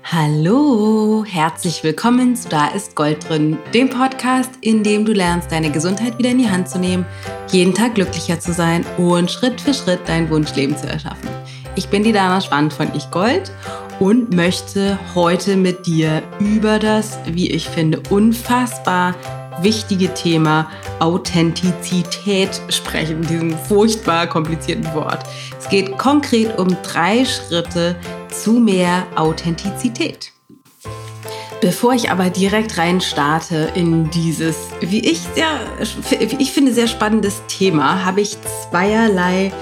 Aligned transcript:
Hallo, 0.00 1.24
herzlich 1.26 1.84
willkommen 1.84 2.34
zu 2.34 2.48
Da 2.48 2.68
ist 2.68 2.96
Gold 2.96 3.28
drin, 3.28 3.58
dem 3.72 3.88
Podcast, 3.88 4.50
in 4.60 4.82
dem 4.82 5.04
du 5.04 5.12
lernst, 5.12 5.52
deine 5.52 5.70
Gesundheit 5.70 6.18
wieder 6.18 6.30
in 6.30 6.38
die 6.38 6.50
Hand 6.50 6.68
zu 6.68 6.78
nehmen, 6.78 7.04
jeden 7.50 7.74
Tag 7.74 7.94
glücklicher 7.94 8.40
zu 8.40 8.52
sein 8.52 8.84
und 8.98 9.30
Schritt 9.30 9.60
für 9.60 9.74
Schritt 9.74 10.00
dein 10.06 10.28
Wunschleben 10.30 10.76
zu 10.76 10.88
erschaffen. 10.88 11.28
Ich 11.76 11.88
bin 11.88 12.02
die 12.02 12.12
Dana 12.12 12.40
Schwand 12.40 12.72
von 12.72 12.88
Ich 12.94 13.10
Gold 13.10 13.52
und 14.00 14.34
möchte 14.34 14.98
heute 15.14 15.56
mit 15.56 15.86
dir 15.86 16.22
über 16.40 16.78
das, 16.78 17.18
wie 17.26 17.50
ich 17.50 17.68
finde, 17.68 18.02
unfassbar 18.10 19.14
wichtige 19.60 20.12
Thema 20.14 20.68
Authentizität 20.98 22.60
sprechen, 22.68 23.22
diesem 23.22 23.56
furchtbar 23.56 24.26
komplizierten 24.26 24.92
Wort. 24.94 25.24
Es 25.58 25.68
geht 25.68 25.96
konkret 25.98 26.58
um 26.58 26.76
drei 26.82 27.24
Schritte 27.24 27.96
zu 28.32 28.52
mehr 28.52 29.06
Authentizität. 29.16 30.32
Bevor 31.60 31.94
ich 31.94 32.10
aber 32.10 32.28
direkt 32.28 32.76
rein 32.76 33.00
starte 33.00 33.70
in 33.76 34.10
dieses, 34.10 34.56
wie 34.80 34.98
ich 34.98 35.20
sehr, 35.34 35.60
wie 36.18 36.42
ich 36.42 36.50
finde, 36.50 36.72
sehr 36.72 36.88
spannendes 36.88 37.40
Thema, 37.46 38.04
habe 38.04 38.20
ich 38.20 38.36
zweierlei 38.68 39.52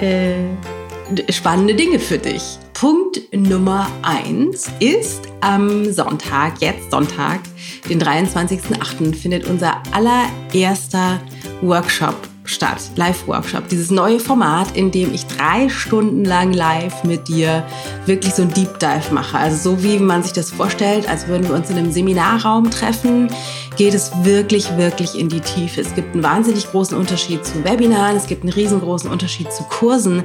äh, 0.00 1.32
spannende 1.32 1.74
Dinge 1.74 1.98
für 1.98 2.18
dich. 2.18 2.58
Punkt 2.74 3.20
Nummer 3.32 3.88
eins 4.02 4.70
ist 4.78 5.22
am 5.40 5.92
Sonntag, 5.92 6.60
jetzt 6.60 6.92
Sonntag, 6.92 7.40
den 7.88 8.00
23.08., 8.00 9.14
findet 9.14 9.44
unser 9.48 9.82
allererster 9.92 11.20
Workshop 11.60 12.31
statt, 12.44 12.78
Live-Workshop. 12.96 13.68
Dieses 13.68 13.90
neue 13.90 14.18
Format, 14.18 14.76
in 14.76 14.90
dem 14.90 15.14
ich 15.14 15.26
drei 15.26 15.68
Stunden 15.68 16.24
lang 16.24 16.52
live 16.52 17.04
mit 17.04 17.28
dir 17.28 17.64
wirklich 18.06 18.34
so 18.34 18.42
ein 18.42 18.52
Deep 18.52 18.78
Dive 18.78 19.12
mache. 19.12 19.38
Also 19.38 19.70
so 19.70 19.82
wie 19.82 19.98
man 19.98 20.22
sich 20.22 20.32
das 20.32 20.50
vorstellt, 20.50 21.08
als 21.08 21.28
würden 21.28 21.48
wir 21.48 21.54
uns 21.54 21.70
in 21.70 21.78
einem 21.78 21.92
Seminarraum 21.92 22.70
treffen, 22.70 23.28
geht 23.76 23.94
es 23.94 24.12
wirklich, 24.22 24.76
wirklich 24.76 25.18
in 25.18 25.28
die 25.28 25.40
Tiefe. 25.40 25.80
Es 25.80 25.94
gibt 25.94 26.14
einen 26.14 26.22
wahnsinnig 26.22 26.70
großen 26.70 26.96
Unterschied 26.96 27.44
zu 27.44 27.64
Webinaren, 27.64 28.16
es 28.16 28.26
gibt 28.26 28.42
einen 28.42 28.52
riesengroßen 28.52 29.10
Unterschied 29.10 29.52
zu 29.52 29.62
Kursen, 29.64 30.22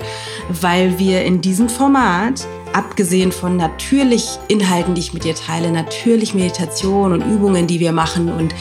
weil 0.49 0.97
wir 0.99 1.23
in 1.23 1.41
diesem 1.41 1.69
Format 1.69 2.45
abgesehen 2.78 3.31
von 3.31 3.58
natürlich 3.58 4.38
Inhalten, 4.47 4.94
die 4.94 5.02
ich 5.02 5.11
mit 5.11 5.23
dir 5.23 5.33
teile, 5.33 5.72
natürlich 5.72 6.36
Meditation 6.36 7.11
und 7.11 7.22
Übungen, 7.22 7.66
die 7.66 7.80
wir 7.80 7.92
machen 7.92 8.31
und 8.31 8.53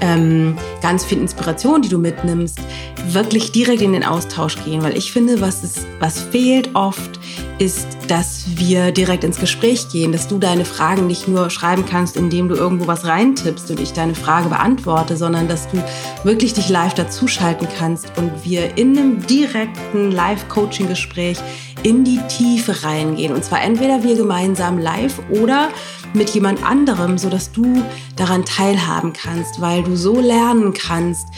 ähm, 0.00 0.56
ganz 0.80 1.04
viel 1.04 1.18
Inspiration, 1.18 1.82
die 1.82 1.88
du 1.88 1.98
mitnimmst, 1.98 2.60
wirklich 3.08 3.50
direkt 3.50 3.82
in 3.82 3.92
den 3.92 4.04
Austausch 4.04 4.62
gehen. 4.64 4.82
Weil 4.84 4.96
ich 4.96 5.12
finde, 5.12 5.40
was, 5.40 5.64
ist, 5.64 5.86
was 5.98 6.20
fehlt 6.20 6.70
oft, 6.74 7.18
ist, 7.58 7.88
dass 8.06 8.44
wir 8.54 8.92
direkt 8.92 9.24
ins 9.24 9.40
Gespräch 9.40 9.88
gehen, 9.88 10.12
dass 10.12 10.28
du 10.28 10.38
deine 10.38 10.64
Fragen 10.64 11.08
nicht 11.08 11.26
nur 11.26 11.50
schreiben 11.50 11.84
kannst, 11.84 12.16
indem 12.16 12.48
du 12.48 12.54
irgendwo 12.54 12.86
was 12.86 13.04
reintippst 13.06 13.70
und 13.72 13.80
ich 13.80 13.92
deine 13.92 14.14
Frage 14.14 14.50
beantworte, 14.50 15.16
sondern 15.16 15.48
dass 15.48 15.68
du 15.68 15.82
wirklich 16.22 16.54
dich 16.54 16.68
live 16.68 16.94
dazuschalten 16.94 17.66
kannst 17.76 18.06
und 18.18 18.44
wir 18.44 18.78
in 18.78 18.96
einem 18.96 19.26
direkten 19.26 20.12
Live-Coaching-Gespräch 20.12 21.38
in 21.84 22.02
die 22.02 22.18
Tiefe 22.28 22.82
reingehen. 22.82 23.32
Und 23.32 23.44
zwar 23.44 23.62
entweder 23.62 24.02
wir 24.02 24.16
gemeinsam 24.16 24.78
live 24.78 25.20
oder 25.30 25.68
mit 26.14 26.30
jemand 26.30 26.64
anderem, 26.64 27.18
sodass 27.18 27.52
du 27.52 27.82
daran 28.16 28.44
teilhaben 28.44 29.12
kannst, 29.12 29.60
weil 29.60 29.82
du 29.82 29.94
so 29.96 30.20
lernen 30.20 30.72
kannst, 30.72 31.28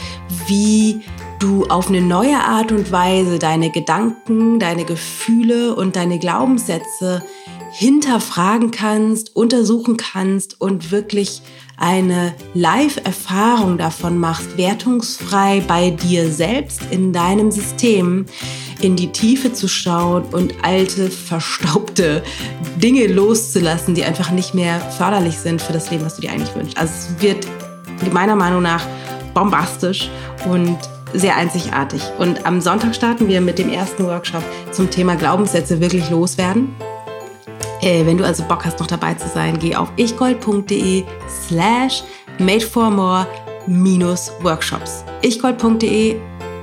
wie 0.47 1.01
du 1.39 1.65
auf 1.65 1.89
eine 1.89 2.01
neue 2.01 2.39
Art 2.39 2.71
und 2.71 2.91
Weise 2.91 3.37
deine 3.37 3.69
Gedanken, 3.69 4.59
deine 4.59 4.85
Gefühle 4.85 5.75
und 5.75 5.95
deine 5.95 6.17
Glaubenssätze 6.17 7.23
hinterfragen 7.71 8.71
kannst, 8.71 9.35
untersuchen 9.35 9.97
kannst 9.97 10.59
und 10.61 10.91
wirklich 10.91 11.41
eine 11.77 12.33
Live-Erfahrung 12.55 13.77
davon 13.77 14.17
machst, 14.17 14.57
wertungsfrei 14.57 15.61
bei 15.67 15.91
dir 15.91 16.31
selbst 16.31 16.81
in 16.89 17.13
deinem 17.13 17.51
System 17.51 18.25
in 18.81 18.95
die 18.95 19.11
Tiefe 19.11 19.53
zu 19.53 19.67
schauen 19.67 20.23
und 20.31 20.53
alte, 20.63 21.09
verstaubte 21.09 22.23
Dinge 22.77 23.07
loszulassen, 23.07 23.95
die 23.95 24.03
einfach 24.03 24.31
nicht 24.31 24.53
mehr 24.53 24.79
förderlich 24.79 25.37
sind 25.37 25.61
für 25.61 25.73
das 25.73 25.89
Leben, 25.89 26.05
was 26.05 26.15
du 26.15 26.21
dir 26.21 26.31
eigentlich 26.31 26.53
wünschst. 26.55 26.77
Also 26.77 26.93
es 26.93 27.21
wird 27.21 27.47
meiner 28.13 28.35
Meinung 28.35 28.61
nach 28.61 28.85
bombastisch 29.33 30.09
und 30.49 30.77
sehr 31.13 31.35
einzigartig. 31.35 32.01
Und 32.19 32.45
am 32.45 32.61
Sonntag 32.61 32.95
starten 32.95 33.27
wir 33.27 33.41
mit 33.41 33.59
dem 33.59 33.71
ersten 33.71 34.05
Workshop 34.05 34.43
zum 34.71 34.89
Thema 34.89 35.15
Glaubenssätze 35.15 35.79
wirklich 35.79 36.09
loswerden. 36.09 36.75
Äh, 37.81 38.05
wenn 38.05 38.17
du 38.17 38.25
also 38.25 38.43
Bock 38.43 38.65
hast, 38.65 38.79
noch 38.79 38.87
dabei 38.87 39.13
zu 39.13 39.27
sein, 39.27 39.57
geh 39.59 39.75
auf 39.75 39.91
ichgold.de 39.97 41.03
slash 41.47 42.03
made 42.39 42.61
for 42.61 42.89
more 42.89 43.27
minus 43.67 44.31
workshops. 44.41 45.03
ichgold.de 45.21 46.17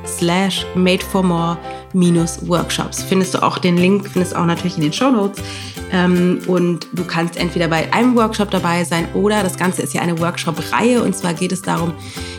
slash 0.06 0.66
made 0.74 1.02
for 1.02 1.22
more 1.22 1.58
minus 1.92 2.46
workshops. 2.46 3.02
Findest 3.02 3.34
du 3.34 3.42
auch 3.42 3.58
den 3.58 3.76
Link, 3.76 4.08
findest 4.08 4.32
du 4.32 4.40
auch 4.40 4.46
natürlich 4.46 4.76
in 4.76 4.82
den 4.82 4.92
Show 4.92 5.10
Notes. 5.10 5.42
Ähm, 5.92 6.40
und 6.46 6.88
du 6.92 7.04
kannst 7.04 7.36
entweder 7.36 7.68
bei 7.68 7.92
einem 7.92 8.16
Workshop 8.16 8.50
dabei 8.50 8.84
sein 8.84 9.06
oder 9.14 9.42
das 9.42 9.56
Ganze 9.56 9.82
ist 9.82 9.94
ja 9.94 10.02
eine 10.02 10.18
Workshop-Reihe 10.18 11.02
und 11.02 11.14
zwar 11.14 11.34
geht 11.34 11.52
es 11.52 11.62
darum, 11.62 11.92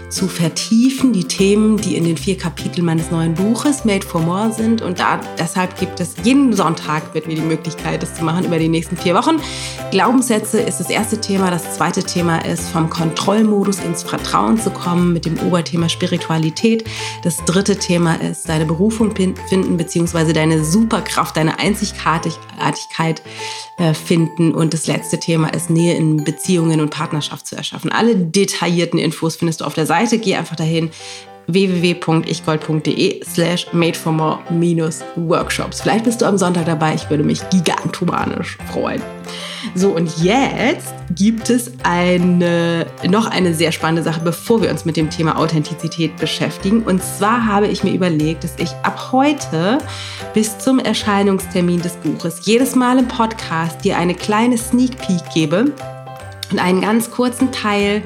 zu 0.09 0.27
vertiefen, 0.27 1.13
die 1.13 1.25
Themen, 1.25 1.77
die 1.77 1.95
in 1.95 2.03
den 2.03 2.17
vier 2.17 2.37
Kapiteln 2.37 2.85
meines 2.85 3.11
neuen 3.11 3.33
Buches 3.33 3.85
Made 3.85 4.05
for 4.05 4.21
More 4.21 4.51
sind. 4.51 4.81
Und 4.81 4.99
da, 4.99 5.19
deshalb 5.37 5.77
gibt 5.79 5.99
es 5.99 6.15
jeden 6.23 6.53
Sonntag 6.53 7.13
mit 7.13 7.27
mir 7.27 7.35
die 7.35 7.41
Möglichkeit, 7.41 8.03
das 8.03 8.15
zu 8.15 8.23
machen 8.23 8.45
über 8.45 8.59
die 8.59 8.67
nächsten 8.67 8.97
vier 8.97 9.15
Wochen. 9.15 9.41
Glaubenssätze 9.91 10.59
ist 10.59 10.79
das 10.79 10.89
erste 10.89 11.19
Thema. 11.19 11.51
Das 11.51 11.75
zweite 11.75 12.03
Thema 12.03 12.45
ist, 12.45 12.69
vom 12.69 12.89
Kontrollmodus 12.89 13.79
ins 13.79 14.03
Vertrauen 14.03 14.59
zu 14.59 14.69
kommen 14.69 15.13
mit 15.13 15.25
dem 15.25 15.39
Oberthema 15.39 15.89
Spiritualität. 15.89 16.85
Das 17.23 17.43
dritte 17.45 17.77
Thema 17.77 18.15
ist, 18.15 18.47
deine 18.47 18.65
Berufung 18.65 19.15
finden, 19.15 19.77
beziehungsweise 19.77 20.33
deine 20.33 20.63
Superkraft, 20.63 21.37
deine 21.37 21.59
Einzigartigkeit 21.59 23.21
äh, 23.77 23.93
finden. 23.93 24.53
Und 24.53 24.73
das 24.73 24.87
letzte 24.87 25.19
Thema 25.19 25.53
ist, 25.53 25.69
Nähe 25.69 25.95
in 25.95 26.23
Beziehungen 26.23 26.79
und 26.79 26.91
Partnerschaft 26.91 27.47
zu 27.47 27.55
erschaffen. 27.55 27.91
Alle 27.91 28.15
detaillierten 28.15 28.99
Infos 28.99 29.35
findest 29.35 29.61
du 29.61 29.65
auf 29.65 29.73
der 29.73 29.85
Seite. 29.85 29.94
Geh 30.03 30.35
einfach 30.35 30.55
dahin 30.55 30.91
www.ichgold.de 31.47 33.23
slash 33.23 33.67
made 33.73 33.95
for 33.95 34.11
more 34.11 34.39
minus 34.49 35.03
workshops. 35.15 35.81
Vielleicht 35.81 36.05
bist 36.05 36.21
du 36.21 36.25
am 36.25 36.37
Sonntag 36.37 36.65
dabei. 36.65 36.95
Ich 36.95 37.09
würde 37.09 37.23
mich 37.23 37.47
gigantomanisch 37.49 38.57
freuen. 38.71 39.01
So, 39.73 39.89
und 39.89 40.17
jetzt 40.21 40.93
gibt 41.15 41.49
es 41.49 41.71
eine, 41.83 42.85
noch 43.07 43.29
eine 43.29 43.53
sehr 43.53 43.71
spannende 43.71 44.03
Sache, 44.03 44.21
bevor 44.23 44.61
wir 44.61 44.69
uns 44.69 44.85
mit 44.85 44.95
dem 44.95 45.09
Thema 45.09 45.37
Authentizität 45.37 46.15
beschäftigen. 46.17 46.83
Und 46.83 47.03
zwar 47.03 47.45
habe 47.45 47.67
ich 47.67 47.83
mir 47.83 47.91
überlegt, 47.93 48.43
dass 48.43 48.55
ich 48.57 48.69
ab 48.83 49.09
heute 49.11 49.79
bis 50.33 50.57
zum 50.59 50.79
Erscheinungstermin 50.79 51.81
des 51.81 51.93
Buches 51.97 52.41
jedes 52.43 52.75
Mal 52.75 52.99
im 52.99 53.07
Podcast 53.07 53.83
dir 53.83 53.97
eine 53.97 54.13
kleine 54.13 54.57
Sneak 54.57 54.97
Peek 54.99 55.29
gebe 55.33 55.73
und 56.51 56.59
einen 56.59 56.81
ganz 56.81 57.09
kurzen 57.09 57.51
Teil 57.51 58.03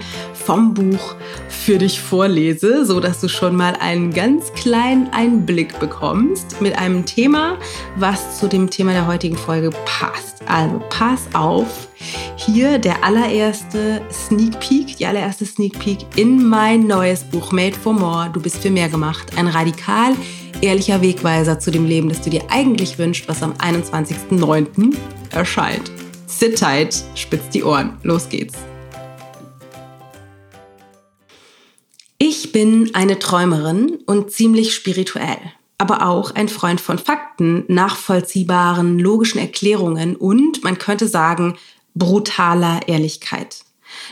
vom 0.50 0.74
Buch 0.74 1.14
für 1.48 1.78
dich 1.78 2.02
vorlese, 2.02 2.84
so 2.84 3.00
dass 3.00 3.22
du 3.22 3.30
schon 3.30 3.56
mal 3.56 3.76
einen 3.80 4.12
ganz 4.12 4.52
kleinen 4.54 5.08
Einblick 5.14 5.80
bekommst 5.80 6.60
mit 6.60 6.76
einem 6.76 7.06
Thema, 7.06 7.60
was 7.98 8.40
zu 8.40 8.48
dem 8.48 8.68
Thema 8.68 8.94
der 8.94 9.06
heutigen 9.06 9.38
Folge 9.38 9.70
passt. 9.86 10.42
Also 10.48 10.82
pass 10.90 11.28
auf, 11.34 11.88
hier 12.36 12.80
der 12.80 13.04
allererste 13.04 14.02
Sneak 14.12 14.60
Peek, 14.60 14.98
die 14.98 15.06
allererste 15.06 15.46
Sneak 15.46 15.78
Peek 15.78 16.00
in 16.16 16.44
mein 16.50 16.88
neues 16.88 17.26
Buch 17.26 17.52
Made 17.52 17.76
for 17.76 17.94
More. 17.94 18.32
Du 18.34 18.42
bist 18.42 18.58
für 18.58 18.72
mehr 18.72 18.90
gemacht. 18.90 19.28
Ein 19.38 19.46
radikal 19.46 20.16
ehrlicher 20.62 21.00
Wegweiser 21.04 21.60
zu 21.60 21.70
dem 21.70 21.86
Leben, 21.86 22.10
das 22.10 22.22
du 22.22 22.32
dir 22.32 22.42
eigentlich 22.50 22.98
wünschst, 22.98 23.28
was 23.28 23.44
am 23.44 23.54
21.09. 23.54 24.96
erscheint. 25.30 25.92
Sit 26.26 26.58
tight, 26.58 27.04
spitz 27.14 27.50
die 27.54 27.64
Ohren. 27.64 28.00
Los 28.02 28.28
geht's. 28.30 28.56
Ich 32.50 32.54
bin 32.54 32.96
eine 32.96 33.20
Träumerin 33.20 34.00
und 34.08 34.32
ziemlich 34.32 34.74
spirituell, 34.74 35.38
aber 35.78 36.08
auch 36.08 36.34
ein 36.34 36.50
Freund 36.50 36.82
von 36.82 36.98
Fakten, 36.98 37.64
nachvollziehbaren, 37.68 38.98
logischen 38.98 39.38
Erklärungen 39.38 40.16
und, 40.16 40.64
man 40.64 40.80
könnte 40.80 41.08
sagen, 41.08 41.60
brutaler 41.94 42.80
Ehrlichkeit. 42.88 43.66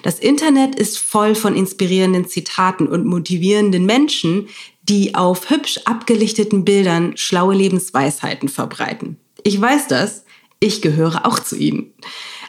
Das 0.04 0.19
Internet 0.19 0.75
ist 0.75 1.00
voll 1.00 1.34
von 1.34 1.56
inspirierenden 1.56 2.28
Zitaten 2.28 2.86
und 2.86 3.07
motivierenden 3.07 3.88
Menschen, 3.88 4.50
die 4.84 5.16
auf 5.16 5.50
hübsch 5.50 5.80
abgelichteten 5.86 6.63
Bildern 6.63 7.18
schlaue 7.18 7.56
Lebensweisheiten 7.56 8.50
verbreiten. 8.50 9.18
Ich 9.42 9.60
weiß 9.60 9.88
das, 9.88 10.25
ich 10.60 10.84
gehöre 10.84 11.25
auch 11.25 11.39
zu 11.39 11.56
ihnen. 11.56 11.92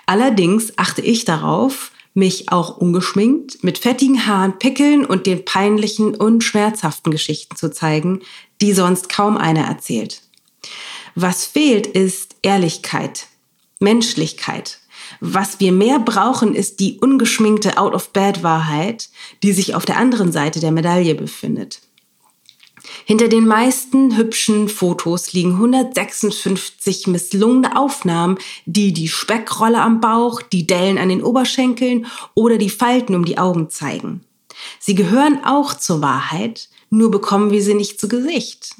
Allerdings 0.04 0.74
achte 0.76 1.00
ich 1.00 1.24
darauf, 1.24 1.92
mich 2.14 2.50
auch 2.50 2.76
ungeschminkt 2.76 3.62
mit 3.62 3.78
fettigen 3.78 4.26
Haaren, 4.26 4.58
Pickeln 4.58 5.04
und 5.04 5.26
den 5.26 5.44
peinlichen 5.44 6.14
und 6.14 6.42
schmerzhaften 6.42 7.12
Geschichten 7.12 7.56
zu 7.56 7.70
zeigen, 7.70 8.20
die 8.60 8.72
sonst 8.72 9.08
kaum 9.08 9.36
einer 9.36 9.64
erzählt. 9.66 10.22
Was 11.14 11.44
fehlt, 11.44 11.86
ist 11.86 12.36
Ehrlichkeit, 12.42 13.26
Menschlichkeit, 13.78 14.80
Was 15.20 15.58
wir 15.60 15.72
mehr 15.72 15.98
brauchen, 15.98 16.54
ist 16.54 16.80
die 16.80 16.98
ungeschminkte 16.98 17.78
Out-of-Bed-Wahrheit, 17.78 19.08
die 19.42 19.52
sich 19.52 19.74
auf 19.74 19.84
der 19.84 19.96
anderen 19.96 20.32
Seite 20.32 20.60
der 20.60 20.72
Medaille 20.72 21.14
befindet. 21.14 21.80
Hinter 23.04 23.28
den 23.28 23.46
meisten 23.46 24.16
hübschen 24.16 24.68
Fotos 24.68 25.32
liegen 25.32 25.52
156 25.54 27.06
misslungene 27.06 27.76
Aufnahmen, 27.76 28.38
die 28.66 28.92
die 28.92 29.08
Speckrolle 29.08 29.80
am 29.80 30.00
Bauch, 30.00 30.42
die 30.42 30.66
Dellen 30.66 30.98
an 30.98 31.08
den 31.08 31.22
Oberschenkeln 31.22 32.06
oder 32.34 32.58
die 32.58 32.70
Falten 32.70 33.14
um 33.14 33.24
die 33.24 33.38
Augen 33.38 33.70
zeigen. 33.70 34.24
Sie 34.78 34.94
gehören 34.94 35.44
auch 35.44 35.74
zur 35.74 36.02
Wahrheit, 36.02 36.68
nur 36.90 37.10
bekommen 37.10 37.50
wir 37.50 37.62
sie 37.62 37.74
nicht 37.74 38.00
zu 38.00 38.08
Gesicht. 38.08 38.74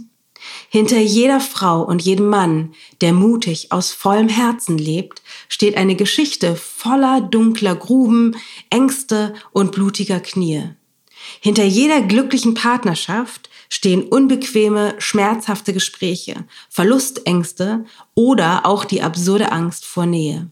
Hinter 0.71 0.99
jeder 0.99 1.41
Frau 1.41 1.83
und 1.83 2.03
jedem 2.03 2.29
Mann, 2.29 2.75
der 3.01 3.13
mutig 3.13 3.73
aus 3.73 3.93
vollem 3.93 4.29
Herzen 4.29 4.79
lebt, 4.79 5.23
steht 5.49 5.77
eine 5.77 5.97
Geschichte 5.97 6.57
voller 6.57 7.21
dunkler 7.21 7.75
Gruben, 7.75 8.37
Ängste 8.71 9.35
und 9.53 9.73
blutiger 9.73 10.21
Knie. 10.21 10.71
Hinter 11.41 11.65
jeder 11.65 12.01
glücklichen 12.03 12.55
Partnerschaft 12.55 13.48
stehen 13.69 14.03
unbequeme, 14.03 14.95
schmerzhafte 14.99 15.73
Gespräche, 15.73 16.45
Verlustängste 16.71 17.85
oder 18.15 18.67
auch 18.67 18.85
die 18.85 19.03
absurde 19.03 19.53
Angst 19.53 19.85
vor 19.85 20.07
Nähe. 20.07 20.49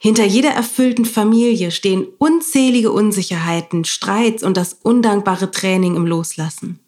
Hinter 0.00 0.24
jeder 0.24 0.50
erfüllten 0.50 1.04
Familie 1.04 1.70
stehen 1.70 2.06
unzählige 2.18 2.92
Unsicherheiten, 2.92 3.84
Streits 3.84 4.42
und 4.42 4.56
das 4.56 4.74
undankbare 4.82 5.50
Training 5.50 5.96
im 5.96 6.06
Loslassen. 6.06 6.80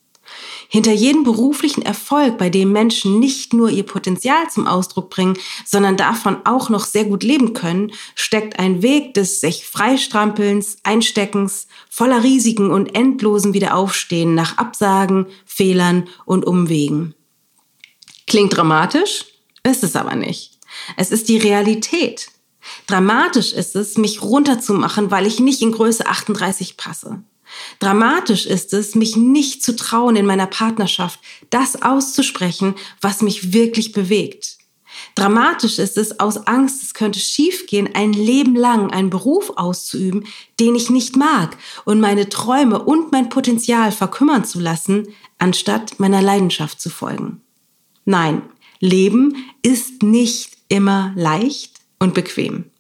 Hinter 0.69 0.93
jedem 0.93 1.25
beruflichen 1.25 1.83
Erfolg, 1.83 2.39
bei 2.39 2.51
dem 2.51 2.73
Menschen 2.73 3.19
nicht 3.19 3.53
nur 3.53 3.71
ihr 3.71 3.85
Potenzial 3.85 4.51
zum 4.51 4.67
Ausdruck 4.67 5.11
bringen, 5.11 5.39
sondern 5.65 5.97
davon 5.97 6.39
auch 6.45 6.69
noch 6.69 6.85
sehr 6.85 7.05
gut 7.05 7.23
leben 7.23 7.53
können, 7.53 7.93
steckt 8.15 8.59
ein 8.59 8.83
Weg 8.83 9.15
des 9.15 9.41
sich 9.41 9.67
freistrampelns, 9.67 10.79
Einsteckens, 10.83 11.69
voller 11.89 12.25
Risiken 12.25 12.71
und 12.71 12.95
endlosen 12.95 13.55
Wiederaufstehen 13.55 14.35
nach 14.35 14.59
Absagen, 14.59 15.27
Fehlern 15.45 16.09
und 16.25 16.47
Umwegen. 16.47 17.15
Klingt 18.27 18.57
dramatisch, 18.57 19.27
ist 19.63 19.85
es 19.85 19.95
aber 19.95 20.17
nicht. 20.17 20.59
Es 20.97 21.11
ist 21.11 21.29
die 21.29 21.39
Realität. 21.39 22.29
Dramatisch 22.87 23.53
ist 23.53 23.77
es, 23.77 23.97
mich 23.97 24.23
runterzumachen, 24.23 25.11
weil 25.11 25.27
ich 25.27 25.39
nicht 25.39 25.63
in 25.63 25.73
Größe 25.73 26.07
38 26.07 26.77
passe. 26.77 27.23
Dramatisch 27.79 28.47
ist 28.47 28.73
es, 28.73 28.95
mich 28.95 29.17
nicht 29.17 29.63
zu 29.63 29.77
trauen, 29.77 30.17
in 30.17 30.27
meiner 30.27 30.47
Partnerschaft 30.47 31.21
das 31.51 31.83
auszusprechen, 31.83 32.75
was 33.01 33.23
mich 33.23 33.53
wirklich 33.53 33.93
bewegt. 33.93 34.57
Dramatisch 35.15 35.79
ist 35.79 35.99
es, 35.99 36.21
aus 36.21 36.47
Angst, 36.47 36.83
es 36.83 36.95
könnte 36.95 37.21
schiefgehen, 37.21 37.95
ein 37.95 38.13
Leben 38.13 38.57
lang 38.57 38.91
einen 38.91 39.11
Beruf 39.11 39.53
auszuüben, 39.57 40.27
den 40.59 40.75
ich 40.75 40.91
nicht 40.91 41.17
mag 41.17 41.57
und 41.85 42.01
meine 42.01 42.29
Träume 42.29 42.83
und 42.83 43.13
mein 43.13 43.29
Potenzial 43.29 43.93
verkümmern 43.93 44.45
zu 44.45 44.61
lassen, 44.61 45.09
anstatt 45.39 45.99
meiner 46.01 46.23
Leidenschaft 46.23 46.81
zu 46.81 46.91
folgen. 46.91 47.43
Nein, 48.05 48.43
Leben 48.81 49.45
ist 49.63 50.03
nicht 50.03 50.57
immer 50.69 51.13
leicht 51.17 51.81
und 51.99 52.15
bequem. 52.15 52.71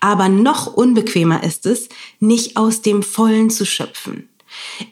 Aber 0.00 0.28
noch 0.28 0.74
unbequemer 0.74 1.42
ist 1.42 1.66
es, 1.66 1.88
nicht 2.20 2.56
aus 2.56 2.82
dem 2.82 3.02
Vollen 3.02 3.50
zu 3.50 3.64
schöpfen. 3.64 4.28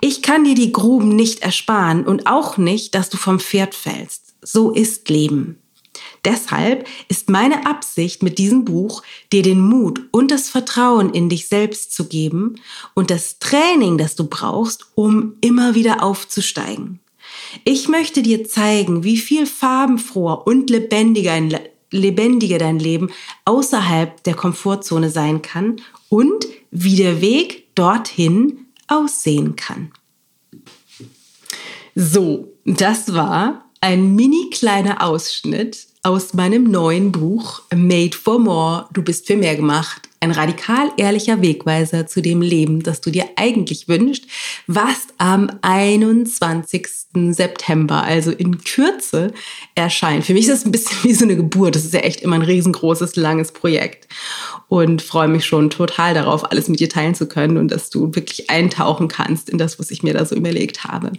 Ich 0.00 0.22
kann 0.22 0.44
dir 0.44 0.54
die 0.54 0.72
Gruben 0.72 1.14
nicht 1.14 1.40
ersparen 1.40 2.06
und 2.06 2.26
auch 2.26 2.56
nicht, 2.56 2.94
dass 2.94 3.10
du 3.10 3.16
vom 3.16 3.40
Pferd 3.40 3.74
fällst. 3.74 4.34
So 4.42 4.70
ist 4.70 5.08
Leben. 5.08 5.60
Deshalb 6.24 6.86
ist 7.08 7.30
meine 7.30 7.66
Absicht 7.66 8.22
mit 8.22 8.38
diesem 8.38 8.64
Buch, 8.64 9.02
dir 9.32 9.42
den 9.42 9.60
Mut 9.60 10.02
und 10.10 10.30
das 10.30 10.50
Vertrauen 10.50 11.10
in 11.10 11.28
dich 11.28 11.48
selbst 11.48 11.94
zu 11.94 12.06
geben 12.06 12.56
und 12.94 13.10
das 13.10 13.38
Training, 13.38 13.96
das 13.96 14.16
du 14.16 14.24
brauchst, 14.24 14.86
um 14.94 15.34
immer 15.40 15.74
wieder 15.74 16.02
aufzusteigen. 16.02 17.00
Ich 17.64 17.88
möchte 17.88 18.22
dir 18.22 18.46
zeigen, 18.46 19.02
wie 19.02 19.16
viel 19.16 19.46
farbenfroher 19.46 20.46
und 20.46 20.68
lebendiger 20.68 21.32
ein 21.32 21.50
lebendiger 21.90 22.58
dein 22.58 22.78
Leben 22.78 23.10
außerhalb 23.44 24.22
der 24.24 24.34
Komfortzone 24.34 25.10
sein 25.10 25.42
kann 25.42 25.80
und 26.08 26.46
wie 26.70 26.96
der 26.96 27.20
Weg 27.20 27.74
dorthin 27.74 28.66
aussehen 28.86 29.56
kann. 29.56 29.92
So, 31.94 32.52
das 32.64 33.14
war 33.14 33.64
ein 33.80 34.14
mini 34.14 34.50
kleiner 34.50 35.02
Ausschnitt 35.02 35.86
aus 36.02 36.34
meinem 36.34 36.64
neuen 36.64 37.12
Buch 37.12 37.62
Made 37.74 38.16
for 38.16 38.38
More, 38.38 38.88
du 38.92 39.02
bist 39.02 39.26
für 39.26 39.36
mehr 39.36 39.56
gemacht. 39.56 40.09
Ein 40.22 40.32
radikal 40.32 40.90
ehrlicher 40.98 41.40
Wegweiser 41.40 42.06
zu 42.06 42.20
dem 42.20 42.42
Leben, 42.42 42.82
das 42.82 43.00
du 43.00 43.10
dir 43.10 43.24
eigentlich 43.36 43.88
wünschst, 43.88 44.26
was 44.66 45.08
am 45.16 45.50
21. 45.62 46.86
September, 47.30 48.02
also 48.02 48.30
in 48.30 48.62
Kürze, 48.62 49.32
erscheint. 49.74 50.26
Für 50.26 50.34
mich 50.34 50.46
ist 50.46 50.52
das 50.52 50.66
ein 50.66 50.72
bisschen 50.72 50.98
wie 51.04 51.14
so 51.14 51.24
eine 51.24 51.36
Geburt. 51.36 51.74
Das 51.74 51.86
ist 51.86 51.94
ja 51.94 52.00
echt 52.00 52.20
immer 52.20 52.36
ein 52.36 52.42
riesengroßes, 52.42 53.16
langes 53.16 53.52
Projekt 53.52 54.08
und 54.68 55.00
freue 55.00 55.28
mich 55.28 55.46
schon 55.46 55.70
total 55.70 56.12
darauf, 56.14 56.50
alles 56.50 56.68
mit 56.68 56.80
dir 56.80 56.88
teilen 56.88 57.14
zu 57.14 57.26
können 57.26 57.56
und 57.56 57.68
dass 57.68 57.90
du 57.90 58.14
wirklich 58.14 58.50
eintauchen 58.50 59.08
kannst 59.08 59.48
in 59.48 59.56
das, 59.56 59.78
was 59.78 59.90
ich 59.90 60.02
mir 60.02 60.12
da 60.12 60.24
so 60.24 60.36
überlegt 60.36 60.84
habe. 60.84 61.12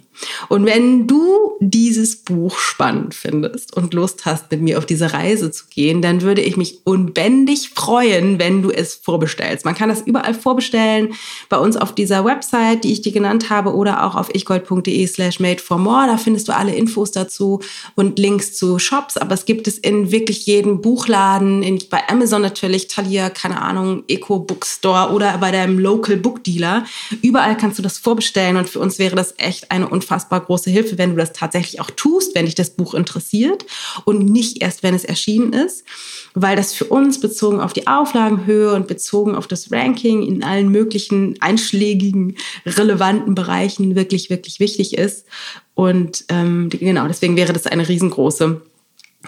Und 0.48 0.66
wenn 0.66 1.08
du 1.08 1.52
dieses 1.60 2.18
Buch 2.18 2.58
spannend 2.58 3.14
findest 3.14 3.76
und 3.76 3.94
Lust 3.94 4.26
hast, 4.26 4.52
mit 4.52 4.62
mir 4.62 4.78
auf 4.78 4.86
diese 4.86 5.12
Reise 5.12 5.52
zu 5.52 5.66
gehen, 5.70 6.02
dann 6.02 6.22
würde 6.22 6.42
ich 6.42 6.56
mich 6.56 6.80
unbändig 6.86 7.72
freuen, 7.72 8.40
wenn 8.40 8.62
du 8.62 8.72
es 8.72 8.91
vorbestellst. 8.96 9.66
Man 9.66 9.76
kann 9.76 9.90
das 9.90 10.02
überall 10.02 10.34
vorbestellen, 10.34 11.14
bei 11.50 11.58
uns 11.58 11.78
auf 11.78 11.94
dieser 11.94 12.26
Website, 12.26 12.84
die 12.84 12.92
ich 12.92 13.02
dir 13.02 13.12
genannt 13.12 13.50
habe, 13.50 13.74
oder 13.76 14.06
auch 14.06 14.16
auf 14.16 14.34
ichgold.de 14.34 15.08
slash 15.08 15.40
made 15.40 15.62
for 15.62 15.78
more. 15.78 16.08
Da 16.08 16.18
findest 16.18 16.48
du 16.48 16.56
alle 16.56 16.74
Infos 16.74 17.12
dazu 17.12 17.62
und 17.96 18.20
Links 18.20 18.54
zu 18.54 18.80
Shops, 18.80 19.18
aber 19.18 19.34
es 19.34 19.46
gibt 19.46 19.68
es 19.68 19.78
in 19.78 20.12
wirklich 20.12 20.46
jedem 20.46 20.82
Buchladen, 20.82 21.64
in, 21.64 21.82
bei 21.90 22.08
Amazon 22.08 22.42
natürlich, 22.42 22.88
Thalia, 22.88 23.30
keine 23.30 23.62
Ahnung, 23.62 24.04
Eco 24.08 24.40
Bookstore 24.40 25.12
oder 25.14 25.38
bei 25.38 25.52
deinem 25.52 25.80
Local 25.80 26.18
Book 26.18 26.44
Dealer. 26.44 26.86
Überall 27.22 27.58
kannst 27.58 27.78
du 27.78 27.84
das 27.84 27.98
vorbestellen 27.98 28.58
und 28.58 28.70
für 28.70 28.80
uns 28.80 29.00
wäre 29.00 29.16
das 29.16 29.34
echt 29.38 29.72
eine 29.72 29.88
unfassbar 29.88 30.42
große 30.42 30.70
Hilfe, 30.70 30.98
wenn 30.98 31.12
du 31.12 31.18
das 31.18 31.34
tatsächlich 31.34 31.80
auch 31.82 31.92
tust, 31.92 32.36
wenn 32.36 32.46
dich 32.46 32.56
das 32.56 32.72
Buch 32.72 32.94
interessiert 32.94 33.66
und 34.06 34.26
nicht 34.26 34.62
erst, 34.62 34.84
wenn 34.84 34.96
es 34.96 35.04
erschienen 35.04 35.54
ist, 35.54 35.84
weil 36.34 36.56
das 36.56 36.74
für 36.74 36.86
uns 36.86 37.20
bezogen 37.20 37.60
auf 37.60 37.74
die 37.74 37.88
Auflagenhöhe 37.88 38.74
und 38.74 38.88
bezogen 38.88 39.36
auf 39.36 39.48
das 39.48 39.72
Ranking 39.72 40.24
in 40.24 40.44
allen 40.44 40.70
möglichen 40.70 41.36
einschlägigen, 41.42 42.38
relevanten 42.66 43.36
Bereichen 43.36 43.96
wirklich, 43.96 44.30
wirklich 44.30 44.60
wichtig 44.60 44.98
ist. 44.98 45.26
Und 45.74 46.26
ähm, 46.30 46.70
genau, 46.70 47.08
deswegen 47.08 47.36
wäre 47.36 47.54
das 47.54 47.68
eine 47.68 47.88
riesengroße 47.88 48.62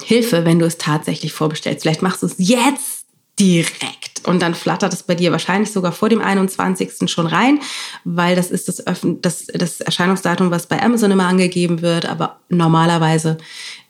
Hilfe, 0.02 0.46
wenn 0.46 0.60
du 0.60 0.66
es 0.66 0.78
tatsächlich 0.78 1.34
vorbestellst. 1.34 1.84
Vielleicht 1.84 2.02
machst 2.02 2.24
du 2.24 2.28
es 2.28 2.36
jetzt 2.38 3.06
direkt. 3.40 4.22
Und 4.26 4.42
dann 4.42 4.56
flattert 4.56 4.94
es 4.94 5.04
bei 5.04 5.16
dir 5.16 5.32
wahrscheinlich 5.32 5.72
sogar 5.72 5.92
vor 5.92 6.10
dem 6.10 6.22
21. 6.22 7.10
schon 7.12 7.28
rein, 7.28 7.60
weil 8.04 8.36
das 8.36 8.52
ist 8.52 8.68
das, 8.68 8.86
Öffn 8.88 9.22
das, 9.22 9.48
das 9.48 9.82
Erscheinungsdatum, 9.82 10.52
was 10.52 10.68
bei 10.68 10.82
Amazon 10.82 11.12
immer 11.12 11.28
angegeben 11.28 11.82
wird. 11.82 12.06
Aber 12.06 12.40
normalerweise 12.50 13.38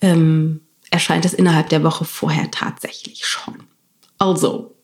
ähm, 0.02 0.62
erscheint 0.94 1.26
es 1.26 1.34
innerhalb 1.34 1.70
der 1.70 1.84
Woche 1.84 2.06
vorher 2.06 2.52
tatsächlich 2.52 3.26
schon. 3.26 3.64
Also, 4.20 4.76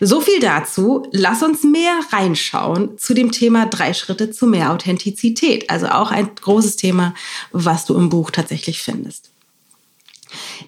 so 0.00 0.20
viel 0.20 0.40
dazu. 0.40 1.06
Lass 1.12 1.42
uns 1.42 1.64
mehr 1.64 2.00
reinschauen 2.10 2.96
zu 2.98 3.14
dem 3.14 3.30
Thema 3.30 3.66
drei 3.66 3.92
Schritte 3.92 4.30
zu 4.30 4.46
mehr 4.46 4.72
Authentizität. 4.72 5.68
Also 5.70 5.88
auch 5.88 6.10
ein 6.10 6.34
großes 6.34 6.76
Thema, 6.76 7.14
was 7.52 7.84
du 7.84 7.94
im 7.94 8.08
Buch 8.08 8.30
tatsächlich 8.30 8.82
findest. 8.82 9.30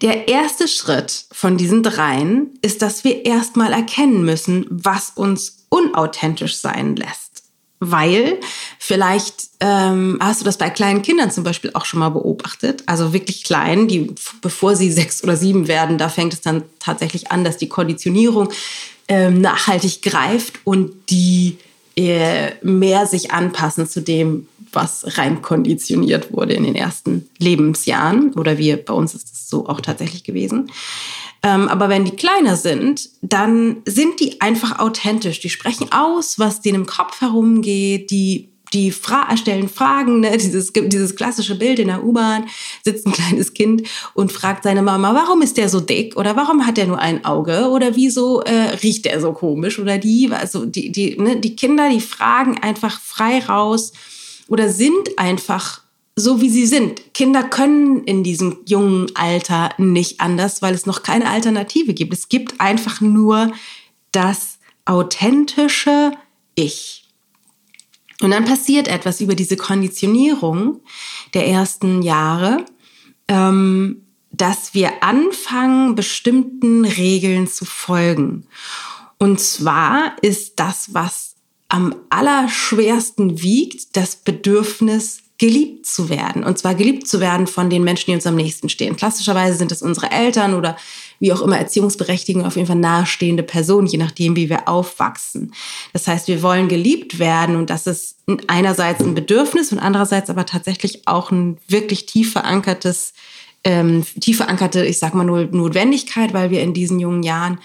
Der 0.02 0.28
erste 0.28 0.68
Schritt 0.68 1.26
von 1.32 1.56
diesen 1.56 1.82
dreien 1.82 2.58
ist, 2.62 2.82
dass 2.82 3.04
wir 3.04 3.24
erstmal 3.24 3.72
erkennen 3.72 4.24
müssen, 4.24 4.66
was 4.68 5.10
uns 5.10 5.66
unauthentisch 5.68 6.56
sein 6.56 6.96
lässt. 6.96 7.29
Weil 7.80 8.38
vielleicht 8.78 9.48
ähm, 9.60 10.18
hast 10.20 10.40
du 10.40 10.44
das 10.44 10.58
bei 10.58 10.68
kleinen 10.68 11.00
Kindern 11.00 11.30
zum 11.30 11.44
Beispiel 11.44 11.70
auch 11.72 11.86
schon 11.86 12.00
mal 12.00 12.10
beobachtet, 12.10 12.82
also 12.86 13.12
wirklich 13.14 13.42
klein, 13.42 13.88
die 13.88 14.14
bevor 14.42 14.76
sie 14.76 14.92
sechs 14.92 15.24
oder 15.24 15.36
sieben 15.36 15.66
werden, 15.66 15.96
da 15.96 16.10
fängt 16.10 16.34
es 16.34 16.42
dann 16.42 16.62
tatsächlich 16.78 17.32
an, 17.32 17.42
dass 17.42 17.56
die 17.56 17.68
Konditionierung 17.68 18.50
ähm, 19.08 19.40
nachhaltig 19.40 20.02
greift 20.02 20.60
und 20.64 20.92
die 21.08 21.58
äh, 21.96 22.52
mehr 22.62 23.06
sich 23.06 23.32
anpassen 23.32 23.88
zu 23.88 24.00
dem, 24.00 24.46
was 24.72 25.18
rein 25.18 25.42
konditioniert 25.42 26.32
wurde 26.32 26.54
in 26.54 26.64
den 26.64 26.76
ersten 26.76 27.28
Lebensjahren. 27.38 28.32
Oder 28.34 28.58
wie 28.58 28.76
bei 28.76 28.92
uns 28.92 29.14
ist 29.14 29.32
es 29.32 29.48
so 29.48 29.66
auch 29.68 29.80
tatsächlich 29.80 30.24
gewesen. 30.24 30.70
Ähm, 31.42 31.68
aber 31.68 31.88
wenn 31.88 32.04
die 32.04 32.16
kleiner 32.16 32.56
sind, 32.56 33.08
dann 33.22 33.78
sind 33.86 34.20
die 34.20 34.40
einfach 34.40 34.78
authentisch. 34.78 35.40
Die 35.40 35.48
sprechen 35.48 35.90
aus, 35.90 36.38
was 36.38 36.60
denen 36.60 36.80
im 36.80 36.86
Kopf 36.86 37.20
herumgeht. 37.20 38.10
Die 38.10 38.50
die 38.72 38.92
fra 38.92 39.36
stellen 39.36 39.68
Fragen, 39.68 40.20
ne? 40.20 40.30
dieses, 40.36 40.72
dieses 40.72 41.16
klassische 41.16 41.56
Bild 41.56 41.78
in 41.78 41.88
der 41.88 42.04
U-Bahn, 42.04 42.46
sitzt 42.84 43.06
ein 43.06 43.12
kleines 43.12 43.54
Kind 43.54 43.82
und 44.14 44.32
fragt 44.32 44.64
seine 44.64 44.82
Mama, 44.82 45.14
warum 45.14 45.42
ist 45.42 45.56
der 45.56 45.68
so 45.68 45.80
dick 45.80 46.16
oder 46.16 46.36
warum 46.36 46.66
hat 46.66 46.78
er 46.78 46.86
nur 46.86 46.98
ein 46.98 47.24
Auge 47.24 47.68
oder 47.70 47.96
wieso 47.96 48.40
äh, 48.42 48.76
riecht 48.82 49.04
der 49.04 49.20
so 49.20 49.32
komisch 49.32 49.78
oder 49.78 49.98
die, 49.98 50.30
also 50.32 50.66
die, 50.66 50.92
die, 50.92 51.16
ne? 51.20 51.36
die 51.40 51.56
Kinder, 51.56 51.88
die 51.90 52.00
fragen 52.00 52.58
einfach 52.58 53.00
frei 53.00 53.40
raus 53.40 53.92
oder 54.48 54.68
sind 54.68 55.18
einfach 55.18 55.79
so, 56.20 56.40
wie 56.40 56.50
sie 56.50 56.66
sind. 56.66 57.14
Kinder 57.14 57.42
können 57.42 58.04
in 58.04 58.22
diesem 58.22 58.58
jungen 58.66 59.14
Alter 59.14 59.70
nicht 59.78 60.20
anders, 60.20 60.62
weil 60.62 60.74
es 60.74 60.86
noch 60.86 61.02
keine 61.02 61.28
Alternative 61.28 61.94
gibt. 61.94 62.12
Es 62.12 62.28
gibt 62.28 62.60
einfach 62.60 63.00
nur 63.00 63.52
das 64.12 64.58
authentische 64.84 66.12
Ich. 66.54 67.08
Und 68.20 68.30
dann 68.32 68.44
passiert 68.44 68.86
etwas 68.88 69.20
über 69.20 69.34
diese 69.34 69.56
Konditionierung 69.56 70.80
der 71.34 71.48
ersten 71.48 72.02
Jahre, 72.02 72.66
ähm, 73.28 74.02
dass 74.30 74.74
wir 74.74 75.02
anfangen, 75.02 75.94
bestimmten 75.94 76.84
Regeln 76.84 77.46
zu 77.46 77.64
folgen. 77.64 78.46
Und 79.18 79.40
zwar 79.40 80.16
ist 80.22 80.60
das, 80.60 80.94
was 80.94 81.34
am 81.68 81.94
allerschwersten 82.10 83.42
wiegt, 83.42 83.96
das 83.96 84.16
Bedürfnis 84.16 85.22
geliebt 85.40 85.86
zu 85.86 86.10
werden. 86.10 86.44
Und 86.44 86.58
zwar 86.58 86.74
geliebt 86.74 87.08
zu 87.08 87.18
werden 87.18 87.46
von 87.46 87.70
den 87.70 87.82
Menschen, 87.82 88.10
die 88.10 88.14
uns 88.14 88.26
am 88.26 88.36
nächsten 88.36 88.68
stehen. 88.68 88.94
Klassischerweise 88.94 89.56
sind 89.56 89.72
es 89.72 89.80
unsere 89.80 90.10
Eltern 90.10 90.52
oder 90.52 90.76
wie 91.18 91.32
auch 91.32 91.40
immer 91.40 91.56
Erziehungsberechtigung, 91.56 92.44
auf 92.44 92.56
jeden 92.56 92.66
Fall 92.66 92.76
nahestehende 92.76 93.42
Personen, 93.42 93.86
je 93.86 93.96
nachdem, 93.96 94.36
wie 94.36 94.50
wir 94.50 94.68
aufwachsen. 94.68 95.54
Das 95.94 96.06
heißt, 96.06 96.28
wir 96.28 96.42
wollen 96.42 96.68
geliebt 96.68 97.18
werden 97.18 97.56
und 97.56 97.70
das 97.70 97.86
ist 97.86 98.18
einerseits 98.48 99.00
ein 99.00 99.14
Bedürfnis 99.14 99.72
und 99.72 99.78
andererseits 99.78 100.28
aber 100.28 100.44
tatsächlich 100.44 101.08
auch 101.08 101.30
ein 101.30 101.56
wirklich 101.68 102.04
tief 102.04 102.32
verankertes, 102.32 103.14
ähm, 103.64 104.04
tief 104.20 104.36
verankerte, 104.36 104.84
ich 104.84 104.98
sag 104.98 105.14
mal 105.14 105.24
nur 105.24 105.44
Notwendigkeit, 105.44 106.34
weil 106.34 106.50
wir 106.50 106.60
in 106.60 106.74
diesen 106.74 107.00
jungen 107.00 107.22
Jahren 107.22 107.60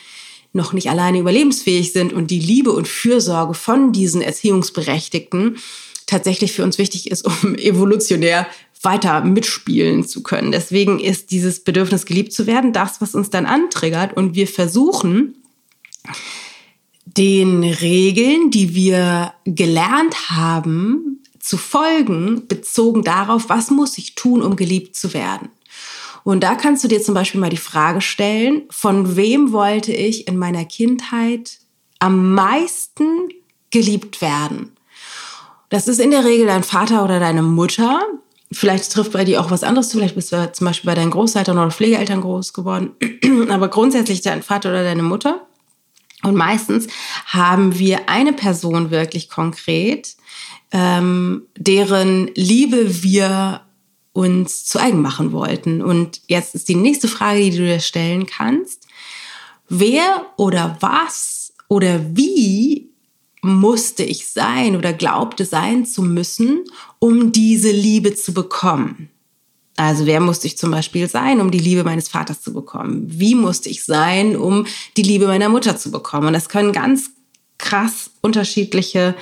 noch 0.53 0.71
nicht 0.71 0.89
alleine 0.89 1.19
überlebensfähig 1.19 1.91
sind 1.91 2.13
und 2.13 2.31
die 2.31 2.39
Liebe 2.39 2.71
und 2.71 2.87
Fürsorge 2.87 3.53
von 3.53 3.91
diesen 3.91 4.21
Erziehungsberechtigten 4.21 5.57
tatsächlich 6.05 6.53
für 6.53 6.63
uns 6.63 6.77
wichtig 6.77 7.11
ist, 7.11 7.25
um 7.43 7.55
evolutionär 7.55 8.47
weiter 8.81 9.23
mitspielen 9.23 10.07
zu 10.07 10.21
können. 10.21 10.51
Deswegen 10.51 10.99
ist 10.99 11.31
dieses 11.31 11.63
Bedürfnis, 11.63 12.05
geliebt 12.05 12.33
zu 12.33 12.45
werden, 12.45 12.71
das, 12.71 13.01
was 13.01 13.15
uns 13.15 13.29
dann 13.29 13.45
antriggert. 13.45 14.15
Und 14.15 14.35
wir 14.35 14.47
versuchen, 14.47 15.35
den 17.05 17.63
Regeln, 17.63 18.51
die 18.51 18.75
wir 18.75 19.33
gelernt 19.45 20.29
haben, 20.29 21.23
zu 21.39 21.57
folgen, 21.57 22.47
bezogen 22.47 23.03
darauf, 23.03 23.49
was 23.49 23.69
muss 23.69 23.97
ich 23.97 24.15
tun, 24.15 24.41
um 24.41 24.55
geliebt 24.55 24.95
zu 24.95 25.13
werden. 25.13 25.49
Und 26.23 26.41
da 26.41 26.55
kannst 26.55 26.83
du 26.83 26.87
dir 26.87 27.01
zum 27.01 27.13
Beispiel 27.13 27.39
mal 27.39 27.51
die 27.51 27.57
Frage 27.57 28.01
stellen, 28.01 28.63
von 28.71 29.15
wem 29.15 29.51
wollte 29.51 29.93
ich 29.93 30.27
in 30.27 30.37
meiner 30.37 30.65
Kindheit 30.65 31.59
am 31.99 32.33
meisten 32.33 33.29
geliebt 33.69 34.21
werden? 34.21 34.74
Das 35.69 35.87
ist 35.87 35.99
in 35.99 36.11
der 36.11 36.25
Regel 36.25 36.47
dein 36.47 36.63
Vater 36.63 37.03
oder 37.03 37.19
deine 37.19 37.41
Mutter. 37.41 38.01
Vielleicht 38.51 38.91
trifft 38.91 39.11
bei 39.11 39.25
dir 39.25 39.41
auch 39.41 39.51
was 39.51 39.63
anderes 39.63 39.89
zu. 39.89 39.97
Vielleicht 39.97 40.15
bist 40.15 40.31
du 40.31 40.51
zum 40.51 40.65
Beispiel 40.65 40.89
bei 40.89 40.95
deinen 40.95 41.11
Großeltern 41.11 41.57
oder 41.57 41.71
Pflegeeltern 41.71 42.21
groß 42.21 42.53
geworden. 42.53 42.91
Aber 43.49 43.67
grundsätzlich 43.69 44.21
dein 44.21 44.43
Vater 44.43 44.69
oder 44.69 44.83
deine 44.83 45.03
Mutter. 45.03 45.45
Und 46.23 46.35
meistens 46.35 46.87
haben 47.25 47.77
wir 47.77 48.09
eine 48.09 48.33
Person 48.33 48.91
wirklich 48.91 49.29
konkret, 49.29 50.15
ähm, 50.71 51.43
deren 51.57 52.31
Liebe 52.35 53.03
wir 53.03 53.61
uns 54.13 54.65
zu 54.65 54.79
eigen 54.79 55.01
machen 55.01 55.31
wollten. 55.33 55.81
Und 55.81 56.21
jetzt 56.27 56.55
ist 56.55 56.69
die 56.69 56.75
nächste 56.75 57.07
Frage, 57.07 57.41
die 57.41 57.51
du 57.51 57.65
dir 57.65 57.79
stellen 57.79 58.25
kannst. 58.25 58.87
Wer 59.67 60.25
oder 60.37 60.77
was 60.79 61.53
oder 61.67 61.99
wie 62.15 62.89
musste 63.45 64.03
ich 64.03 64.27
sein 64.27 64.75
oder 64.75 64.93
glaubte 64.93 65.45
sein 65.45 65.85
zu 65.85 66.01
müssen, 66.01 66.63
um 66.99 67.31
diese 67.31 67.71
Liebe 67.71 68.15
zu 68.15 68.33
bekommen. 68.33 69.09
Also 69.77 70.05
wer 70.05 70.21
musste 70.21 70.47
ich 70.47 70.57
zum 70.57 70.71
Beispiel 70.71 71.09
sein, 71.09 71.41
um 71.41 71.51
die 71.51 71.59
Liebe 71.59 71.83
meines 71.83 72.07
Vaters 72.07 72.41
zu 72.41 72.53
bekommen? 72.53 73.03
Wie 73.07 73.35
musste 73.35 73.69
ich 73.69 73.83
sein, 73.83 74.37
um 74.37 74.65
die 74.95 75.01
Liebe 75.01 75.27
meiner 75.27 75.49
Mutter 75.49 75.77
zu 75.77 75.91
bekommen? 75.91 76.27
Und 76.27 76.33
das 76.33 76.49
können 76.49 76.71
ganz 76.71 77.11
krass 77.57 78.11
unterschiedliche 78.21 79.15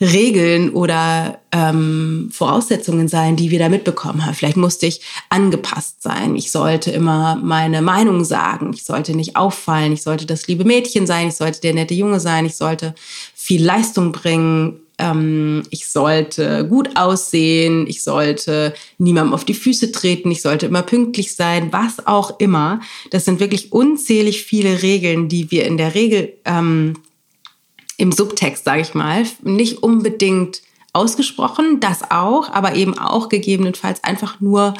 Regeln 0.00 0.70
oder 0.70 1.38
ähm, 1.52 2.28
Voraussetzungen 2.32 3.08
sein, 3.08 3.36
die 3.36 3.50
wir 3.50 3.58
da 3.58 3.68
mitbekommen 3.68 4.24
haben. 4.24 4.34
Vielleicht 4.34 4.56
musste 4.56 4.86
ich 4.86 5.00
angepasst 5.28 6.02
sein. 6.02 6.34
Ich 6.34 6.50
sollte 6.50 6.90
immer 6.90 7.36
meine 7.36 7.82
Meinung 7.82 8.24
sagen. 8.24 8.72
Ich 8.74 8.84
sollte 8.84 9.14
nicht 9.14 9.36
auffallen. 9.36 9.92
Ich 9.92 10.02
sollte 10.02 10.26
das 10.26 10.46
liebe 10.48 10.64
Mädchen 10.64 11.06
sein. 11.06 11.28
Ich 11.28 11.34
sollte 11.34 11.60
der 11.60 11.74
nette 11.74 11.94
Junge 11.94 12.20
sein. 12.20 12.46
Ich 12.46 12.56
sollte 12.56 12.94
viel 13.42 13.64
Leistung 13.64 14.12
bringen. 14.12 14.80
Ähm, 14.98 15.64
ich 15.70 15.88
sollte 15.88 16.64
gut 16.68 16.96
aussehen. 16.96 17.88
Ich 17.88 18.04
sollte 18.04 18.72
niemandem 18.98 19.34
auf 19.34 19.44
die 19.44 19.54
Füße 19.54 19.90
treten. 19.90 20.30
Ich 20.30 20.42
sollte 20.42 20.66
immer 20.66 20.82
pünktlich 20.82 21.34
sein. 21.34 21.72
Was 21.72 22.06
auch 22.06 22.38
immer. 22.38 22.80
Das 23.10 23.24
sind 23.24 23.40
wirklich 23.40 23.72
unzählig 23.72 24.44
viele 24.44 24.82
Regeln, 24.82 25.28
die 25.28 25.50
wir 25.50 25.66
in 25.66 25.76
der 25.76 25.94
Regel 25.96 26.34
ähm, 26.44 26.94
im 27.96 28.12
Subtext, 28.12 28.64
sage 28.64 28.82
ich 28.82 28.94
mal, 28.94 29.24
nicht 29.42 29.82
unbedingt 29.82 30.62
ausgesprochen, 30.92 31.80
das 31.80 32.10
auch, 32.10 32.50
aber 32.50 32.76
eben 32.76 32.96
auch 32.96 33.28
gegebenenfalls 33.28 34.04
einfach 34.04 34.40
nur 34.40 34.74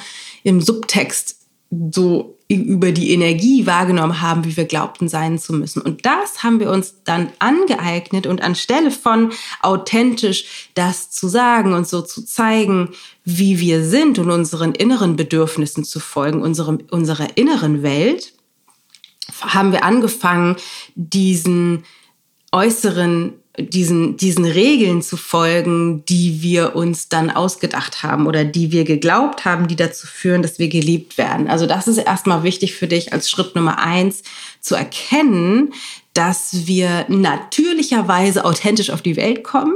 im 0.44 0.60
Subtext 0.60 1.41
so 1.90 2.36
über 2.48 2.92
die 2.92 3.12
Energie 3.12 3.66
wahrgenommen 3.66 4.20
haben, 4.20 4.44
wie 4.44 4.56
wir 4.56 4.66
glaubten 4.66 5.08
sein 5.08 5.38
zu 5.38 5.54
müssen. 5.54 5.80
Und 5.80 6.04
das 6.04 6.42
haben 6.42 6.60
wir 6.60 6.70
uns 6.70 7.02
dann 7.04 7.30
angeeignet 7.38 8.26
und 8.26 8.42
anstelle 8.42 8.90
von 8.90 9.32
authentisch 9.62 10.68
das 10.74 11.10
zu 11.10 11.28
sagen 11.28 11.72
und 11.72 11.88
so 11.88 12.02
zu 12.02 12.24
zeigen, 12.26 12.90
wie 13.24 13.58
wir 13.58 13.84
sind 13.84 14.18
und 14.18 14.30
unseren 14.30 14.74
inneren 14.74 15.16
Bedürfnissen 15.16 15.84
zu 15.84 15.98
folgen, 15.98 16.42
unserem, 16.42 16.80
unserer 16.90 17.38
inneren 17.38 17.82
Welt, 17.82 18.34
haben 19.40 19.72
wir 19.72 19.82
angefangen, 19.82 20.56
diesen 20.94 21.84
äußeren 22.52 23.32
diesen, 23.58 24.16
diesen 24.16 24.46
Regeln 24.46 25.02
zu 25.02 25.16
folgen, 25.18 26.04
die 26.06 26.40
wir 26.40 26.74
uns 26.74 27.08
dann 27.10 27.30
ausgedacht 27.30 28.02
haben 28.02 28.26
oder 28.26 28.44
die 28.44 28.72
wir 28.72 28.84
geglaubt 28.84 29.44
haben, 29.44 29.68
die 29.68 29.76
dazu 29.76 30.06
führen, 30.06 30.40
dass 30.40 30.58
wir 30.58 30.68
geliebt 30.68 31.18
werden. 31.18 31.48
Also 31.48 31.66
das 31.66 31.86
ist 31.86 31.98
erstmal 31.98 32.44
wichtig 32.44 32.74
für 32.74 32.88
dich 32.88 33.12
als 33.12 33.28
Schritt 33.28 33.54
Nummer 33.54 33.78
eins 33.78 34.22
zu 34.60 34.74
erkennen, 34.74 35.74
dass 36.14 36.66
wir 36.66 37.04
natürlicherweise 37.08 38.44
authentisch 38.44 38.90
auf 38.90 39.02
die 39.02 39.16
Welt 39.16 39.44
kommen 39.44 39.74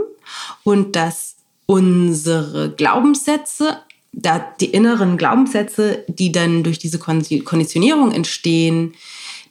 und 0.64 0.96
dass 0.96 1.36
unsere 1.66 2.72
Glaubenssätze, 2.76 3.78
die 4.12 4.70
inneren 4.70 5.18
Glaubenssätze, 5.18 6.04
die 6.08 6.32
dann 6.32 6.62
durch 6.62 6.78
diese 6.78 6.98
Konditionierung 6.98 8.12
entstehen, 8.12 8.94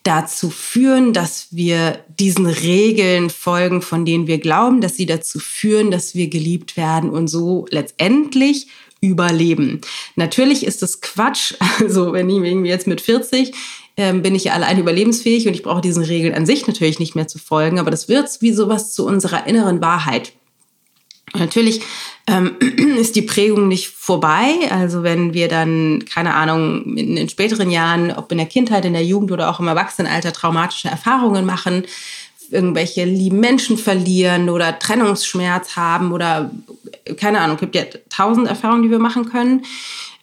dazu 0.05 0.49
führen, 0.49 1.11
dass 1.11 1.47
wir 1.51 1.99
diesen 2.19 2.45
Regeln 2.45 3.29
folgen, 3.29 3.81
von 3.81 4.05
denen 4.05 4.27
wir 4.27 4.37
glauben, 4.37 4.79
dass 4.79 4.95
sie 4.95 5.05
dazu 5.05 5.39
führen, 5.39 5.91
dass 5.91 6.15
wir 6.15 6.29
geliebt 6.29 6.77
werden 6.77 7.09
und 7.09 7.27
so 7.27 7.65
letztendlich 7.69 8.67
überleben. 9.01 9.81
Natürlich 10.15 10.65
ist 10.65 10.81
das 10.81 11.01
Quatsch. 11.01 11.55
Also 11.79 12.13
wenn 12.13 12.29
ich 12.29 12.37
irgendwie 12.37 12.69
jetzt 12.69 12.87
mit 12.87 13.01
40 13.01 13.53
ähm, 13.97 14.21
bin 14.21 14.35
ich 14.35 14.45
ja 14.45 14.53
allein 14.53 14.79
überlebensfähig 14.79 15.47
und 15.47 15.53
ich 15.53 15.63
brauche 15.63 15.81
diesen 15.81 16.03
Regeln 16.03 16.33
an 16.33 16.45
sich 16.45 16.67
natürlich 16.67 16.99
nicht 16.99 17.15
mehr 17.15 17.27
zu 17.27 17.39
folgen, 17.39 17.79
aber 17.79 17.91
das 17.91 18.09
wird 18.09 18.29
wie 18.41 18.51
sowas 18.51 18.93
zu 18.93 19.05
unserer 19.05 19.47
inneren 19.47 19.81
Wahrheit. 19.81 20.33
Natürlich 21.37 21.81
ähm, 22.27 22.55
ist 22.97 23.15
die 23.15 23.21
Prägung 23.21 23.67
nicht 23.67 23.89
vorbei. 23.89 24.53
Also 24.69 25.03
wenn 25.03 25.33
wir 25.33 25.47
dann, 25.47 26.03
keine 26.11 26.33
Ahnung, 26.33 26.97
in, 26.97 27.17
in 27.17 27.29
späteren 27.29 27.69
Jahren, 27.69 28.11
ob 28.11 28.31
in 28.31 28.37
der 28.37 28.47
Kindheit, 28.47 28.85
in 28.85 28.93
der 28.93 29.05
Jugend 29.05 29.31
oder 29.31 29.49
auch 29.49 29.59
im 29.59 29.67
Erwachsenenalter 29.67 30.33
traumatische 30.33 30.89
Erfahrungen 30.89 31.45
machen, 31.45 31.83
irgendwelche 32.51 33.05
lieben 33.05 33.39
Menschen 33.39 33.77
verlieren 33.77 34.49
oder 34.49 34.77
Trennungsschmerz 34.77 35.75
haben 35.75 36.11
oder 36.11 36.51
keine 37.17 37.41
Ahnung, 37.41 37.57
gibt 37.57 37.75
ja 37.75 37.83
tausend 38.09 38.47
Erfahrungen, 38.47 38.83
die 38.83 38.91
wir 38.91 38.99
machen 38.99 39.29
können 39.29 39.63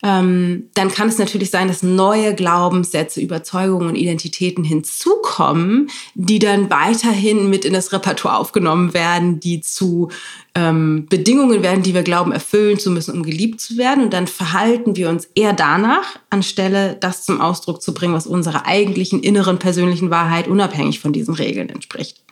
ähm, 0.04 0.68
dann 0.75 0.90
kann 0.90 1.09
es 1.09 1.18
natürlich 1.18 1.50
sein, 1.50 1.68
dass 1.68 1.85
neue 1.85 2.35
Glaubenssätze, 2.35 3.21
Überzeugungen 3.21 3.90
und 3.90 3.94
Identitäten 3.94 4.64
hinzukommen, 4.64 5.90
die 6.14 6.40
dann 6.40 6.71
weiterhin 6.71 7.49
mit 7.49 7.64
in 7.64 7.73
das 7.73 7.92
Repertoire 7.92 8.38
aufgenommen 8.38 8.94
werden, 8.94 9.38
die 9.38 9.61
zu 9.61 10.11
ähm, 10.56 11.06
Bedingungen 11.09 11.62
werden, 11.62 11.85
die 11.85 11.94
wir 11.94 12.02
glauben 12.02 12.32
erfüllen 12.32 12.80
zu 12.80 12.90
müssen, 12.90 13.14
um 13.14 13.23
geliebt 13.23 13.61
zu 13.61 13.76
werden. 13.76 14.02
Und 14.02 14.12
dann 14.12 14.26
verhalten 14.26 14.97
wir 14.97 15.09
uns 15.09 15.28
eher 15.37 15.52
danach, 15.52 16.18
anstelle 16.30 16.97
das 16.99 17.25
zum 17.25 17.40
Ausdruck 17.40 17.80
zu 17.80 17.94
bringen, 17.94 18.14
was 18.14 18.26
unserer 18.26 18.66
eigentlichen 18.66 19.23
inneren 19.23 19.61
persönlichen 19.61 20.11
Wahrheit 20.11 20.49
unabhängig 20.49 20.99
von 20.99 21.12
diesen 21.12 21.35
Regeln 21.35 21.68
entspricht. 21.68 22.25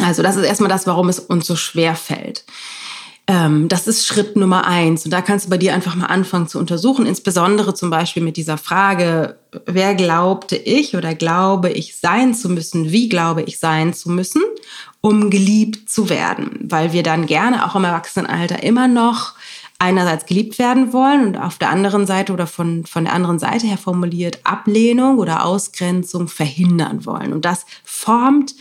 Also 0.00 0.22
das 0.22 0.36
ist 0.36 0.44
erstmal 0.44 0.70
das, 0.70 0.86
warum 0.86 1.08
es 1.08 1.18
uns 1.18 1.48
so 1.48 1.56
schwer 1.56 1.96
fällt. 1.96 2.44
Ähm, 3.30 3.68
das 3.68 3.86
ist 3.86 4.06
Schritt 4.06 4.36
Nummer 4.36 4.66
eins. 4.66 5.04
Und 5.04 5.10
da 5.10 5.20
kannst 5.20 5.46
du 5.46 5.50
bei 5.50 5.58
dir 5.58 5.74
einfach 5.74 5.94
mal 5.94 6.06
anfangen 6.06 6.48
zu 6.48 6.58
untersuchen, 6.58 7.04
insbesondere 7.04 7.74
zum 7.74 7.90
Beispiel 7.90 8.22
mit 8.22 8.38
dieser 8.38 8.56
Frage, 8.56 9.36
wer 9.66 9.94
glaubte 9.94 10.56
ich 10.56 10.96
oder 10.96 11.14
glaube 11.14 11.70
ich 11.70 11.96
sein 11.96 12.34
zu 12.34 12.48
müssen, 12.48 12.90
wie 12.90 13.10
glaube 13.10 13.42
ich 13.42 13.58
sein 13.58 13.92
zu 13.92 14.08
müssen, 14.08 14.42
um 15.02 15.28
geliebt 15.28 15.90
zu 15.90 16.08
werden. 16.08 16.58
Weil 16.62 16.94
wir 16.94 17.02
dann 17.02 17.26
gerne 17.26 17.66
auch 17.66 17.76
im 17.76 17.84
Erwachsenenalter 17.84 18.62
immer 18.62 18.88
noch 18.88 19.34
einerseits 19.78 20.24
geliebt 20.24 20.58
werden 20.58 20.94
wollen 20.94 21.26
und 21.26 21.36
auf 21.36 21.58
der 21.58 21.68
anderen 21.68 22.06
Seite 22.06 22.32
oder 22.32 22.46
von, 22.46 22.86
von 22.86 23.04
der 23.04 23.12
anderen 23.12 23.38
Seite 23.38 23.66
her 23.66 23.78
formuliert 23.78 24.40
Ablehnung 24.42 25.18
oder 25.18 25.44
Ausgrenzung 25.44 26.28
verhindern 26.28 27.04
wollen. 27.04 27.32
Und 27.32 27.44
das 27.44 27.66
formt 27.84 28.54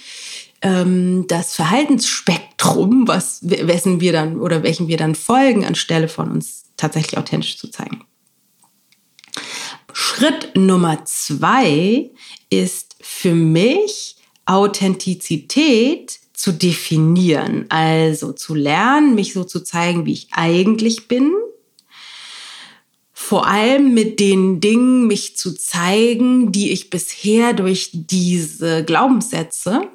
das 0.62 1.56
Verhaltensspektrum, 1.56 3.08
was, 3.08 3.40
wessen 3.44 4.02
wir 4.02 4.12
dann 4.12 4.40
oder 4.40 4.64
welchen 4.64 4.88
wir 4.88 4.98
dann 4.98 5.14
folgen, 5.14 5.66
anstelle 5.66 6.08
von 6.08 6.32
uns 6.32 6.66
tatsächlich 6.78 7.18
authentisch 7.18 7.58
zu 7.58 7.70
zeigen. 7.70 8.06
Schritt 9.94 10.56
Nummer 10.56 11.06
zwei 11.06 12.10
ist 12.50 12.96
für 13.02 13.36
mich 13.36 14.16
Authentizität 14.46 16.20
zu 16.34 16.52
definieren, 16.54 17.66
also 17.70 18.32
zu 18.32 18.56
lernen, 18.56 19.16
mich 19.16 19.34
so 19.34 19.44
zu 19.44 19.64
zeigen, 19.64 20.06
wie 20.06 20.14
ich 20.14 20.28
eigentlich 20.32 21.08
bin. 21.08 21.34
Vor 23.12 23.48
allem 23.48 23.94
mit 23.94 24.20
den 24.20 24.60
Dingen 24.60 25.08
mich 25.08 25.36
zu 25.36 25.54
zeigen, 25.54 26.52
die 26.52 26.72
ich 26.72 26.90
bisher 26.90 27.54
durch 27.54 27.90
diese 27.94 28.86
Glaubenssätze 28.86 29.90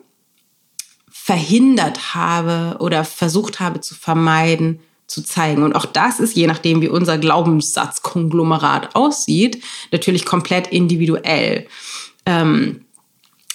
verhindert 1.32 2.14
habe 2.14 2.76
oder 2.78 3.06
versucht 3.06 3.58
habe 3.58 3.80
zu 3.80 3.94
vermeiden, 3.94 4.80
zu 5.06 5.24
zeigen. 5.24 5.62
Und 5.62 5.74
auch 5.74 5.86
das 5.86 6.20
ist, 6.20 6.36
je 6.36 6.46
nachdem, 6.46 6.82
wie 6.82 6.90
unser 6.90 7.16
Glaubenssatzkonglomerat 7.16 8.94
aussieht, 8.94 9.64
natürlich 9.92 10.26
komplett 10.26 10.66
individuell. 10.66 11.66
Ähm, 12.26 12.84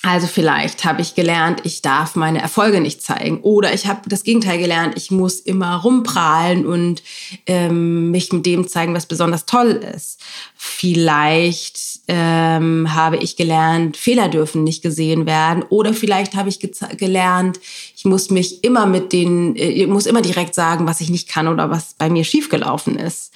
also 0.03 0.27
vielleicht 0.27 0.85
habe 0.85 1.01
ich 1.01 1.15
gelernt, 1.15 1.61
ich 1.63 1.81
darf 1.81 2.15
meine 2.15 2.41
Erfolge 2.41 2.81
nicht 2.81 3.01
zeigen. 3.01 3.41
Oder 3.41 3.73
ich 3.73 3.87
habe 3.87 4.07
das 4.07 4.23
Gegenteil 4.23 4.59
gelernt, 4.59 4.93
ich 4.95 5.11
muss 5.11 5.39
immer 5.39 5.75
rumprahlen 5.75 6.65
und 6.65 7.01
ähm, 7.45 8.11
mich 8.11 8.31
mit 8.31 8.45
dem 8.45 8.67
zeigen, 8.67 8.93
was 8.93 9.07
besonders 9.07 9.45
toll 9.45 9.71
ist. 9.95 10.21
Vielleicht 10.55 11.79
ähm, 12.07 12.93
habe 12.93 13.17
ich 13.17 13.35
gelernt, 13.35 13.97
Fehler 13.97 14.29
dürfen 14.29 14.63
nicht 14.63 14.83
gesehen 14.83 15.25
werden. 15.25 15.63
Oder 15.63 15.93
vielleicht 15.93 16.35
habe 16.35 16.49
ich 16.49 16.59
gelernt, 16.59 17.59
muss 18.07 18.29
mich 18.29 18.63
immer 18.63 18.85
mit 18.85 19.13
den, 19.13 19.55
äh, 19.55 19.69
ich 19.69 19.87
muss 19.87 20.05
immer 20.05 20.21
direkt 20.21 20.55
sagen, 20.55 20.87
was 20.87 21.01
ich 21.01 21.09
nicht 21.09 21.29
kann 21.29 21.47
oder 21.47 21.69
was 21.69 21.93
bei 21.93 22.09
mir 22.09 22.23
schiefgelaufen 22.23 22.97
ist. 22.97 23.33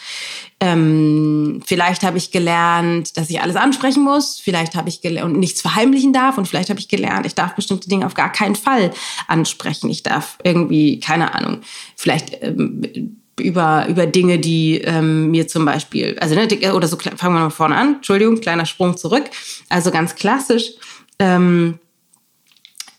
Ähm, 0.60 1.62
vielleicht 1.66 2.04
habe 2.04 2.18
ich 2.18 2.32
gelernt, 2.32 3.18
dass 3.18 3.30
ich 3.30 3.42
alles 3.42 3.56
ansprechen 3.56 4.04
muss. 4.04 4.40
Vielleicht 4.40 4.76
habe 4.76 4.90
ich 4.90 5.02
gelernt 5.02 5.34
und 5.34 5.40
nichts 5.40 5.62
verheimlichen 5.62 6.14
darf. 6.14 6.38
Und 6.38 6.48
vielleicht 6.48 6.70
habe 6.70 6.80
ich 6.80 6.88
gelernt, 6.88 7.26
ich 7.26 7.36
darf 7.36 7.56
bestimmte 7.56 7.90
Dinge 7.90 8.06
auf 8.06 8.14
gar 8.14 8.32
keinen 8.32 8.56
Fall 8.56 8.92
ansprechen. 9.28 9.90
Ich 9.90 10.04
darf 10.04 10.38
irgendwie, 10.44 11.00
keine 11.00 11.34
Ahnung, 11.36 11.62
vielleicht 11.96 12.42
ähm, 12.42 13.18
über, 13.40 13.88
über 13.90 14.06
Dinge, 14.06 14.40
die 14.40 14.82
ähm, 14.82 15.32
mir 15.32 15.48
zum 15.48 15.66
Beispiel, 15.66 16.18
also 16.20 16.36
ne, 16.36 16.48
oder 16.74 16.88
so 16.88 16.98
fangen 16.98 17.36
wir 17.36 17.42
mal 17.42 17.50
vorne 17.50 17.76
an, 17.76 17.96
Entschuldigung, 17.96 18.40
kleiner 18.40 18.66
Sprung 18.66 18.98
zurück. 18.98 19.26
Also 19.70 19.92
ganz 19.92 20.16
klassisch 20.16 20.72
ähm, 21.20 21.80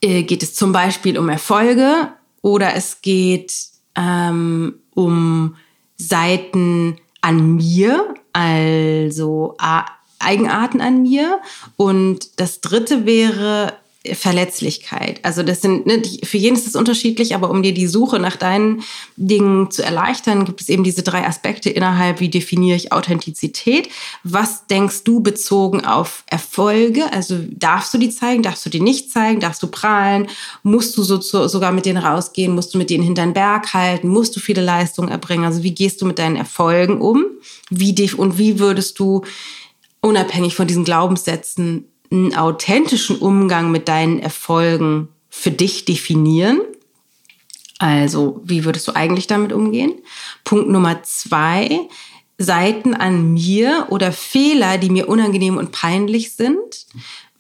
äh, 0.03 0.23
geht 0.25 0.43
es 0.43 0.55
zum 0.55 0.73
Beispiel 0.73 1.19
um 1.19 1.29
Erfolge 1.29 2.09
oder 2.43 2.75
es 2.75 3.01
geht 3.01 3.55
ähm, 3.95 4.75
um 4.95 5.57
Seiten 5.97 6.99
an 7.21 7.57
mir, 7.57 8.15
also 8.33 9.57
Eigenarten 10.19 10.81
an 10.81 11.03
mir. 11.03 11.41
Und 11.77 12.41
das 12.41 12.61
dritte 12.61 13.07
wäre 13.07 13.75
Verletzlichkeit. 14.15 15.21
Also 15.23 15.45
das 15.45 15.61
sind, 15.61 15.87
ne, 15.87 16.03
für 16.25 16.37
jeden 16.37 16.57
ist 16.57 16.67
es 16.67 16.75
unterschiedlich, 16.75 17.37
aber 17.37 17.51
um 17.51 17.63
dir 17.63 17.73
die 17.73 17.87
Suche 17.87 18.19
nach 18.19 18.37
deinen 18.37 18.83
Dingen 19.17 19.71
zu 19.71 19.85
erleichtern, 19.85 20.45
gibt 20.45 20.61
es 20.61 20.69
eben 20.69 20.83
diese 20.83 21.05
drei 21.05 21.25
Aspekte 21.25 21.71
innerhalb, 21.71 22.19
wie 22.19 22.29
definiere 22.29 22.77
ich 22.77 22.93
Authentizität? 22.93 23.89
Was 24.25 24.67
denkst 24.67 25.05
du 25.05 25.21
bezogen 25.21 25.85
auf 25.85 26.25
Erfolge? 26.27 27.13
Also 27.13 27.39
darfst 27.51 27.95
du 27.95 27.99
die 27.99 28.11
zeigen, 28.11 28.43
darfst 28.43 28.67
du 28.67 28.71
die 28.71 28.81
nicht 28.81 29.13
zeigen, 29.13 29.39
darfst 29.39 29.63
du 29.63 29.69
prahlen, 29.69 30.27
musst 30.65 30.97
du 30.97 31.05
so, 31.05 31.21
so, 31.21 31.47
sogar 31.47 31.71
mit 31.71 31.87
denen 31.87 32.03
rausgehen, 32.03 32.55
musst 32.55 32.75
du 32.75 32.79
mit 32.79 32.91
denen 32.91 33.05
hinter 33.05 33.23
den 33.23 33.35
Berg 33.35 33.73
halten, 33.73 34.09
musst 34.09 34.35
du 34.35 34.41
viele 34.41 34.63
Leistungen 34.63 35.11
erbringen? 35.11 35.45
Also 35.45 35.63
wie 35.63 35.75
gehst 35.75 36.03
du 36.03 36.07
mit 36.07 36.19
deinen 36.19 36.37
Erfolgen 36.37 37.01
um? 37.01 37.25
Wie 37.71 37.93
und 38.17 38.39
wie 38.39 38.59
würdest 38.59 38.99
du 38.99 39.23
unabhängig 40.01 40.57
von 40.57 40.67
diesen 40.67 40.85
Glaubenssätzen 40.85 41.92
einen 42.13 42.35
authentischen 42.35 43.19
Umgang 43.19 43.71
mit 43.71 43.89
deinen 43.89 44.19
Erfolgen 44.19 45.09
für 45.31 45.51
dich 45.51 45.85
definieren. 45.85 46.61
Also, 47.79 48.41
wie 48.45 48.65
würdest 48.65 48.87
du 48.87 48.93
eigentlich 48.95 49.27
damit 49.27 49.53
umgehen? 49.53 49.95
Punkt 50.45 50.69
Nummer 50.69 51.03
zwei, 51.03 51.81
Seiten 52.39 52.95
an 52.95 53.33
mir 53.33 53.87
oder 53.91 54.13
Fehler, 54.13 54.79
die 54.79 54.91
mir 54.91 55.09
unangenehm 55.09 55.57
und 55.57 55.73
peinlich 55.73 56.35
sind. 56.35 56.87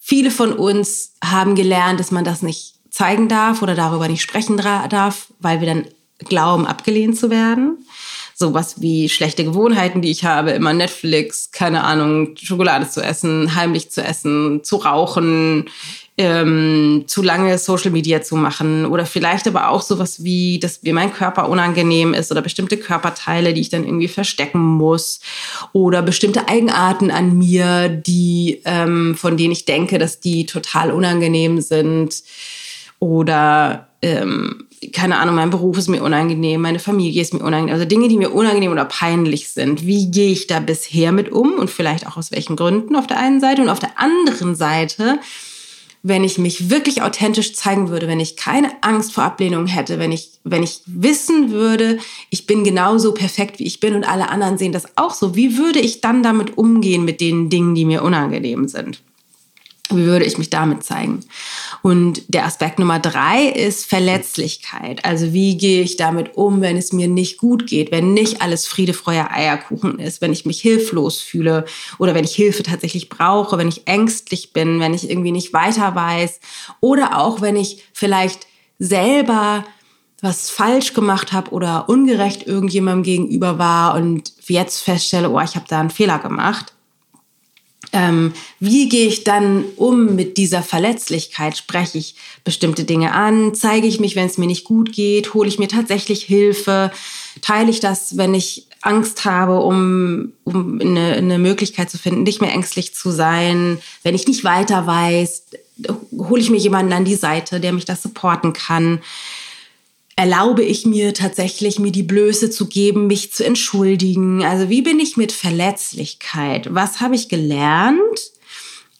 Viele 0.00 0.30
von 0.30 0.52
uns 0.52 1.14
haben 1.22 1.54
gelernt, 1.54 2.00
dass 2.00 2.11
man 2.11 2.24
das 2.24 2.42
nicht 2.42 2.74
zeigen 2.90 3.28
darf 3.28 3.62
oder 3.62 3.74
darüber 3.74 4.08
nicht 4.08 4.22
sprechen 4.22 4.56
darf, 4.56 5.28
weil 5.38 5.61
wir 5.61 5.68
dann 5.68 5.87
glauben, 6.18 6.66
abgelehnt 6.66 7.16
zu 7.16 7.30
werden 7.30 7.85
sowas 8.42 8.81
wie 8.81 9.09
schlechte 9.09 9.44
Gewohnheiten, 9.44 10.02
die 10.02 10.11
ich 10.11 10.24
habe, 10.24 10.50
immer 10.50 10.72
Netflix, 10.72 11.52
keine 11.52 11.85
Ahnung, 11.85 12.35
Schokolade 12.37 12.88
zu 12.88 13.00
essen, 13.00 13.55
heimlich 13.55 13.92
zu 13.92 14.02
essen, 14.02 14.64
zu 14.64 14.76
rauchen, 14.78 15.66
ähm, 16.18 17.05
zu 17.07 17.22
lange 17.22 17.57
Social 17.59 17.92
Media 17.92 18.20
zu 18.20 18.35
machen 18.35 18.85
oder 18.85 19.07
vielleicht 19.07 19.46
aber 19.46 19.68
auch 19.68 19.81
sowas 19.81 20.24
wie, 20.24 20.59
dass 20.59 20.83
mir 20.83 20.92
mein 20.92 21.12
Körper 21.12 21.48
unangenehm 21.48 22.14
ist 22.14 22.33
oder 22.33 22.42
bestimmte 22.42 22.76
Körperteile, 22.76 23.55
die 23.55 23.61
ich 23.61 23.70
dann 23.70 23.85
irgendwie 23.85 24.09
verstecken 24.09 24.61
muss 24.61 25.20
oder 25.72 26.02
bestimmte 26.02 26.48
Eigenarten 26.48 27.12
an 27.12 27.38
mir, 27.38 27.88
die 27.88 28.61
ähm, 28.64 29.14
von 29.14 29.37
denen 29.37 29.52
ich 29.52 29.66
denke, 29.66 29.98
dass 29.98 30.18
die 30.18 30.46
total 30.46 30.90
unangenehm 30.90 31.61
sind 31.61 32.24
oder 32.98 33.88
ähm, 34.03 34.67
keine 34.93 35.19
Ahnung, 35.19 35.37
mein 35.37 35.51
Beruf 35.51 35.79
ist 35.79 35.88
mir 35.88 36.03
unangenehm, 36.03 36.61
meine 36.61 36.81
Familie 36.81 37.23
ist 37.23 37.33
mir 37.33 37.45
unangenehm, 37.45 37.75
also 37.75 37.85
Dinge, 37.85 38.09
die 38.09 38.19
mir 38.19 38.33
unangenehm 38.33 38.73
oder 38.73 38.85
peinlich 38.85 39.49
sind. 39.49 39.87
Wie 39.87 40.11
gehe 40.11 40.33
ich 40.33 40.49
da 40.49 40.59
bisher 40.59 41.12
mit 41.12 41.31
um 41.31 41.55
und 41.55 41.71
vielleicht 41.71 42.07
auch 42.07 42.17
aus 42.17 42.33
welchen 42.33 42.57
Gründen 42.57 42.97
auf 42.97 43.07
der 43.07 43.19
einen 43.19 43.41
Seite 43.41 43.62
und 43.62 43.69
auf 43.69 43.79
der 43.79 43.99
anderen 44.01 44.57
Seite, 44.57 45.21
wenn 46.03 46.25
ich 46.25 46.37
mich 46.37 46.69
wirklich 46.69 47.03
authentisch 47.03 47.55
zeigen 47.55 47.91
würde, 47.91 48.09
wenn 48.09 48.19
ich 48.19 48.37
keine 48.37 48.73
Angst 48.81 49.12
vor 49.12 49.23
Ablehnung 49.23 49.69
hätte, 49.69 50.01
wenn 50.01 50.11
ich, 50.11 50.33
wenn 50.43 50.65
ich 50.65 50.81
wissen 50.87 51.53
würde, 51.53 51.99
ich 52.31 52.47
bin 52.47 52.65
genauso 52.65 53.15
perfekt, 53.15 53.61
wie 53.61 53.67
ich 53.67 53.79
bin 53.79 53.95
und 53.95 54.03
alle 54.03 54.29
anderen 54.31 54.59
sehen 54.59 54.73
das 54.73 54.97
auch 54.97 55.15
so, 55.15 55.37
wie 55.37 55.57
würde 55.59 55.79
ich 55.79 56.01
dann 56.01 56.25
damit 56.25 56.59
umgehen 56.59 57.05
mit 57.05 57.21
den 57.21 57.51
Dingen, 57.51 57.77
die 57.77 57.85
mir 57.85 58.03
unangenehm 58.03 58.67
sind? 58.67 59.01
Wie 59.96 60.07
würde 60.07 60.24
ich 60.24 60.38
mich 60.38 60.50
damit 60.50 60.85
zeigen? 60.85 61.20
Und 61.83 62.22
der 62.28 62.46
Aspekt 62.46 62.78
Nummer 62.78 62.98
drei 62.98 63.46
ist 63.46 63.87
Verletzlichkeit. 63.87 65.05
Also 65.05 65.33
wie 65.33 65.57
gehe 65.57 65.83
ich 65.83 65.96
damit 65.96 66.37
um, 66.37 66.61
wenn 66.61 66.76
es 66.76 66.92
mir 66.92 67.09
nicht 67.09 67.38
gut 67.38 67.66
geht, 67.66 67.90
wenn 67.90 68.14
nicht 68.14 68.42
alles 68.42 68.66
Friede, 68.66 68.94
Freude, 68.94 69.31
Eierkuchen 69.31 69.98
ist, 69.98 70.20
wenn 70.20 70.33
ich 70.33 70.46
mich 70.46 70.61
hilflos 70.61 71.20
fühle 71.20 71.64
oder 71.98 72.14
wenn 72.14 72.24
ich 72.24 72.35
Hilfe 72.35 72.62
tatsächlich 72.62 73.09
brauche, 73.09 73.59
wenn 73.59 73.68
ich 73.68 73.87
ängstlich 73.87 74.52
bin, 74.52 74.81
wenn 74.81 74.94
ich 74.94 75.11
irgendwie 75.11 75.33
nicht 75.33 75.52
weiter 75.52 75.94
weiß 75.94 76.40
oder 76.81 77.18
auch 77.18 77.40
wenn 77.40 77.57
ich 77.57 77.85
vielleicht 77.92 78.46
selber 78.78 79.64
was 80.20 80.50
falsch 80.50 80.94
gemacht 80.94 81.33
habe 81.33 81.50
oder 81.50 81.88
ungerecht 81.88 82.46
irgendjemandem 82.46 83.02
gegenüber 83.02 83.59
war 83.59 83.96
und 83.96 84.33
jetzt 84.46 84.83
feststelle, 84.83 85.31
oh, 85.31 85.40
ich 85.40 85.57
habe 85.57 85.66
da 85.68 85.81
einen 85.81 85.90
Fehler 85.90 86.20
gemacht 86.20 86.72
ähm, 87.92 88.33
wie 88.59 88.88
gehe 88.88 89.07
ich 89.07 89.22
dann 89.22 89.64
um 89.76 90.16
mit 90.16 90.38
dieser 90.38 90.62
Verletzlichkeit? 90.62 91.57
Spreche 91.57 91.98
ich 91.98 92.14
bestimmte 92.42 92.85
Dinge 92.85 93.12
an? 93.12 93.55
Zeige 93.55 93.87
ich 93.87 94.00
mich, 94.00 94.16
wenn 94.16 94.26
es 94.26 94.38
mir 94.38 94.46
nicht 94.46 94.64
gut 94.64 94.92
geht? 94.92 95.35
Hole 95.35 95.48
ich 95.48 95.59
mir 95.59 95.68
tatsächlich 95.68 96.22
Hilfe? 96.22 96.90
Teile 97.42 97.70
ich 97.70 97.81
das, 97.81 98.16
wenn 98.16 98.35
ich 98.35 98.66
Angst 98.81 99.24
habe, 99.24 99.61
um, 99.61 100.33
um 100.44 100.81
eine, 100.81 101.12
eine 101.12 101.38
Möglichkeit 101.38 101.90
zu 101.90 101.98
finden, 101.98 102.22
nicht 102.22 102.40
mehr 102.40 102.52
ängstlich 102.52 102.94
zu 102.94 103.11
sein? 103.11 103.78
Wenn 104.02 104.14
ich 104.14 104.26
nicht 104.26 104.42
weiter 104.42 104.87
weiß, 104.87 105.44
hole 106.18 106.40
ich 106.40 106.50
mir 106.50 106.59
jemanden 106.59 106.92
an 106.92 107.05
die 107.05 107.14
Seite, 107.14 107.61
der 107.61 107.72
mich 107.72 107.85
das 107.85 108.02
supporten 108.02 108.55
kann? 108.55 109.00
Erlaube 110.16 110.62
ich 110.62 110.85
mir 110.87 111.14
tatsächlich, 111.14 111.79
mir 111.79 111.92
die 111.92 112.03
Blöße 112.03 112.51
zu 112.51 112.66
geben, 112.66 113.07
mich 113.07 113.33
zu 113.33 113.44
entschuldigen? 113.44 114.44
Also 114.44 114.68
wie 114.68 114.83
bin 114.83 115.01
ich 115.01 115.16
mit 115.16 115.33
Verletzlichkeit? 115.33 116.75
Was 116.75 117.01
habe 117.01 117.14
ich 117.14 117.29
gelernt, 117.29 118.01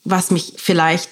was 0.05 0.31
mich 0.31 0.55
vielleicht 0.57 1.11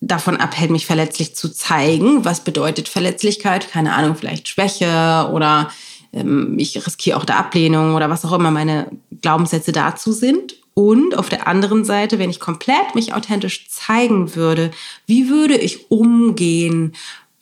davon 0.00 0.36
abhält, 0.36 0.70
mich 0.70 0.86
verletzlich 0.86 1.34
zu 1.34 1.48
zeigen? 1.48 2.24
Was 2.24 2.44
bedeutet 2.44 2.88
Verletzlichkeit? 2.88 3.70
Keine 3.70 3.94
Ahnung, 3.94 4.16
vielleicht 4.16 4.48
Schwäche 4.48 5.30
oder 5.32 5.70
ähm, 6.12 6.56
ich 6.58 6.84
riskiere 6.86 7.16
auch 7.16 7.24
der 7.24 7.38
Ablehnung 7.38 7.94
oder 7.94 8.10
was 8.10 8.24
auch 8.24 8.32
immer 8.32 8.50
meine 8.50 8.90
Glaubenssätze 9.20 9.72
dazu 9.72 10.12
sind. 10.12 10.56
Und 10.74 11.16
auf 11.16 11.30
der 11.30 11.46
anderen 11.46 11.86
Seite, 11.86 12.18
wenn 12.18 12.28
ich 12.28 12.38
komplett 12.38 12.94
mich 12.94 13.14
authentisch 13.14 13.70
zeigen 13.70 14.34
würde, 14.34 14.70
wie 15.06 15.30
würde 15.30 15.56
ich 15.56 15.90
umgehen 15.90 16.94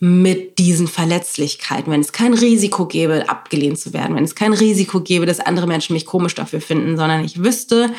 mit 0.04 0.58
diesen 0.58 0.86
Verletzlichkeiten, 0.86 1.90
wenn 1.90 2.02
es 2.02 2.12
kein 2.12 2.34
Risiko 2.34 2.84
gäbe, 2.84 3.26
abgelehnt 3.26 3.78
zu 3.78 3.94
werden, 3.94 4.14
wenn 4.14 4.24
es 4.24 4.34
kein 4.34 4.52
Risiko 4.52 5.00
gäbe, 5.00 5.24
dass 5.24 5.40
andere 5.40 5.66
Menschen 5.66 5.94
mich 5.94 6.04
komisch 6.04 6.34
dafür 6.34 6.60
finden, 6.60 6.98
sondern 6.98 7.24
ich 7.24 7.42
wüsste, 7.42 7.90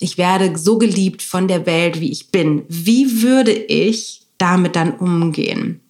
ich 0.00 0.18
werde 0.18 0.58
so 0.58 0.76
geliebt 0.76 1.22
von 1.22 1.46
der 1.46 1.64
Welt, 1.64 2.00
wie 2.00 2.10
ich 2.10 2.32
bin. 2.32 2.64
Wie 2.68 3.22
würde 3.22 3.52
ich 3.52 4.22
damit 4.38 4.74
dann 4.74 4.94
umgehen? 4.94 5.80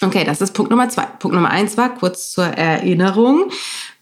Okay, 0.00 0.24
das 0.24 0.40
ist 0.40 0.54
Punkt 0.54 0.70
Nummer 0.70 0.88
zwei. 0.88 1.04
Punkt 1.04 1.34
Nummer 1.34 1.50
eins 1.50 1.76
war 1.76 1.94
kurz 1.94 2.32
zur 2.32 2.46
Erinnerung. 2.46 3.50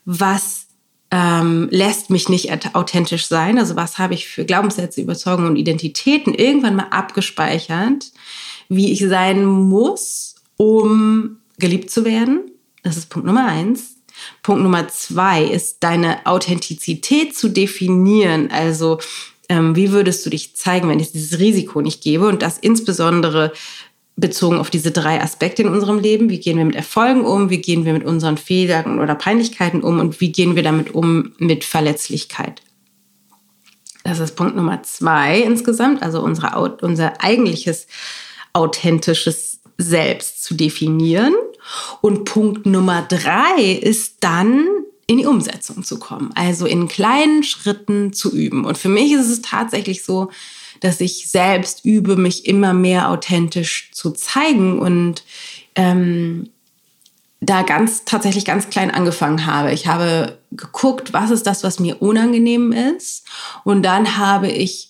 Was 0.05 0.67
ähm, 1.11 1.67
lässt 1.73 2.11
mich 2.11 2.29
nicht 2.29 2.77
authentisch 2.77 3.27
sein? 3.27 3.59
Also 3.59 3.75
was 3.75 3.99
habe 3.99 4.15
ich 4.15 4.29
für 4.29 4.45
Glaubenssätze, 4.45 5.01
Überzeugungen 5.01 5.49
und 5.49 5.57
Identitäten 5.57 6.35
irgendwann 6.35 6.77
mal 6.77 6.87
abgespeichert, 6.91 8.13
wie 8.71 8.93
ich 8.93 9.07
sein 9.07 9.45
muss, 9.45 10.37
um 10.57 11.39
geliebt 11.59 11.91
zu 11.91 12.07
werden? 12.07 12.51
Das 12.83 12.97
ist 12.97 13.11
Punkt 13.11 13.27
Nummer 13.27 13.47
eins. 13.47 13.97
Punkt 14.43 14.63
Nummer 14.63 14.89
zwei 14.89 15.45
ist 15.45 15.79
deine 15.81 16.25
Authentizität 16.25 17.37
zu 17.37 17.49
definieren. 17.49 18.51
Also 18.51 18.99
ähm, 19.49 19.77
wie 19.77 19.91
würdest 19.91 20.25
du 20.25 20.31
dich 20.31 20.57
zeigen, 20.57 20.89
wenn 20.89 21.01
ich 21.01 21.13
dieses 21.13 21.39
Risiko 21.39 21.83
nicht 21.83 22.03
gebe? 22.03 22.29
Und 22.29 22.41
das 22.43 22.57
insbesondere 22.57 23.53
bezogen 24.17 24.59
auf 24.59 24.71
diese 24.71 24.93
drei 24.93 25.21
Aspekte 25.21 25.63
in 25.63 25.69
unserem 25.69 25.99
Leben. 25.99 26.31
Wie 26.31 26.39
gehen 26.39 26.59
wir 26.59 26.65
mit 26.65 26.77
Erfolgen 26.77 27.25
um? 27.25 27.51
Wie 27.51 27.61
gehen 27.61 27.85
wir 27.85 27.93
mit 27.93 28.05
unseren 28.05 28.37
Fehlern 28.37 29.01
oder 29.01 29.15
Peinlichkeiten 29.15 29.83
um? 29.83 29.99
Und 29.99 30.21
wie 30.21 30.31
gehen 30.31 30.57
wir 30.57 30.63
damit 30.63 30.95
um 30.95 31.33
mit 31.39 31.65
Verletzlichkeit? 31.65 32.63
Das 34.05 34.21
ist 34.21 34.37
Punkt 34.37 34.57
Nummer 34.57 34.83
zwei 34.83 35.41
insgesamt, 35.41 36.03
also 36.03 36.23
unsere, 36.23 36.77
unser 36.83 37.23
eigentliches 37.23 37.87
authentisches 38.53 39.61
Selbst 39.79 40.43
zu 40.43 40.55
definieren. 40.55 41.35
Und 42.01 42.25
Punkt 42.25 42.67
Nummer 42.67 43.03
drei 43.09 43.79
ist 43.81 44.17
dann 44.21 44.67
in 45.07 45.19
die 45.19 45.27
Umsetzung 45.27 45.83
zu 45.83 45.99
kommen, 45.99 46.31
also 46.37 46.67
in 46.67 46.87
kleinen 46.87 47.43
Schritten 47.43 48.13
zu 48.13 48.33
üben. 48.33 48.65
Und 48.65 48.79
für 48.79 48.89
mich 48.89 49.13
ist 49.13 49.29
es 49.29 49.43
tatsächlich 49.43 50.05
so, 50.05 50.31
dass 50.81 51.01
ich 51.01 51.29
selbst 51.29 51.85
übe, 51.85 52.17
mich 52.17 52.47
immer 52.47 52.73
mehr 52.73 53.11
authentisch 53.11 53.91
zu 53.93 54.13
zeigen 54.13 54.79
und 54.79 55.25
ähm, 55.75 56.51
da 57.41 57.63
ganz 57.63 58.05
tatsächlich 58.05 58.45
ganz 58.45 58.69
klein 58.69 58.91
angefangen 58.91 59.47
habe. 59.47 59.73
Ich 59.73 59.87
habe 59.87 60.39
geguckt, 60.53 61.13
was 61.13 61.31
ist 61.31 61.47
das, 61.47 61.65
was 61.65 61.81
mir 61.81 62.01
unangenehm 62.01 62.73
ist, 62.73 63.27
und 63.65 63.83
dann 63.83 64.17
habe 64.17 64.49
ich 64.49 64.90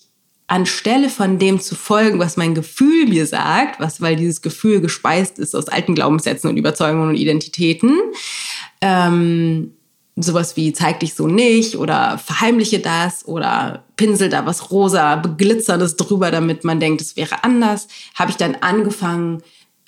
anstelle 0.51 1.09
von 1.09 1.39
dem 1.39 1.61
zu 1.61 1.75
folgen, 1.75 2.19
was 2.19 2.35
mein 2.35 2.53
Gefühl 2.53 3.07
mir 3.07 3.25
sagt, 3.25 3.79
was 3.79 4.01
weil 4.01 4.17
dieses 4.17 4.41
Gefühl 4.41 4.81
gespeist 4.81 5.39
ist 5.39 5.55
aus 5.55 5.69
alten 5.69 5.95
Glaubenssätzen 5.95 6.49
und 6.49 6.57
Überzeugungen 6.57 7.09
und 7.09 7.15
Identitäten, 7.15 7.97
ähm, 8.81 9.71
sowas 10.17 10.57
wie 10.57 10.73
zeig 10.73 10.99
dich 10.99 11.13
so 11.13 11.27
nicht 11.27 11.77
oder 11.77 12.17
verheimliche 12.17 12.79
das 12.79 13.25
oder 13.25 13.85
pinsel 13.95 14.27
da 14.27 14.45
was 14.45 14.71
rosa, 14.71 15.15
beglitzerndes 15.15 15.95
drüber, 15.95 16.31
damit 16.31 16.65
man 16.65 16.81
denkt, 16.81 16.99
es 16.99 17.15
wäre 17.15 17.45
anders, 17.45 17.87
habe 18.15 18.31
ich 18.31 18.37
dann 18.37 18.55
angefangen, 18.55 19.41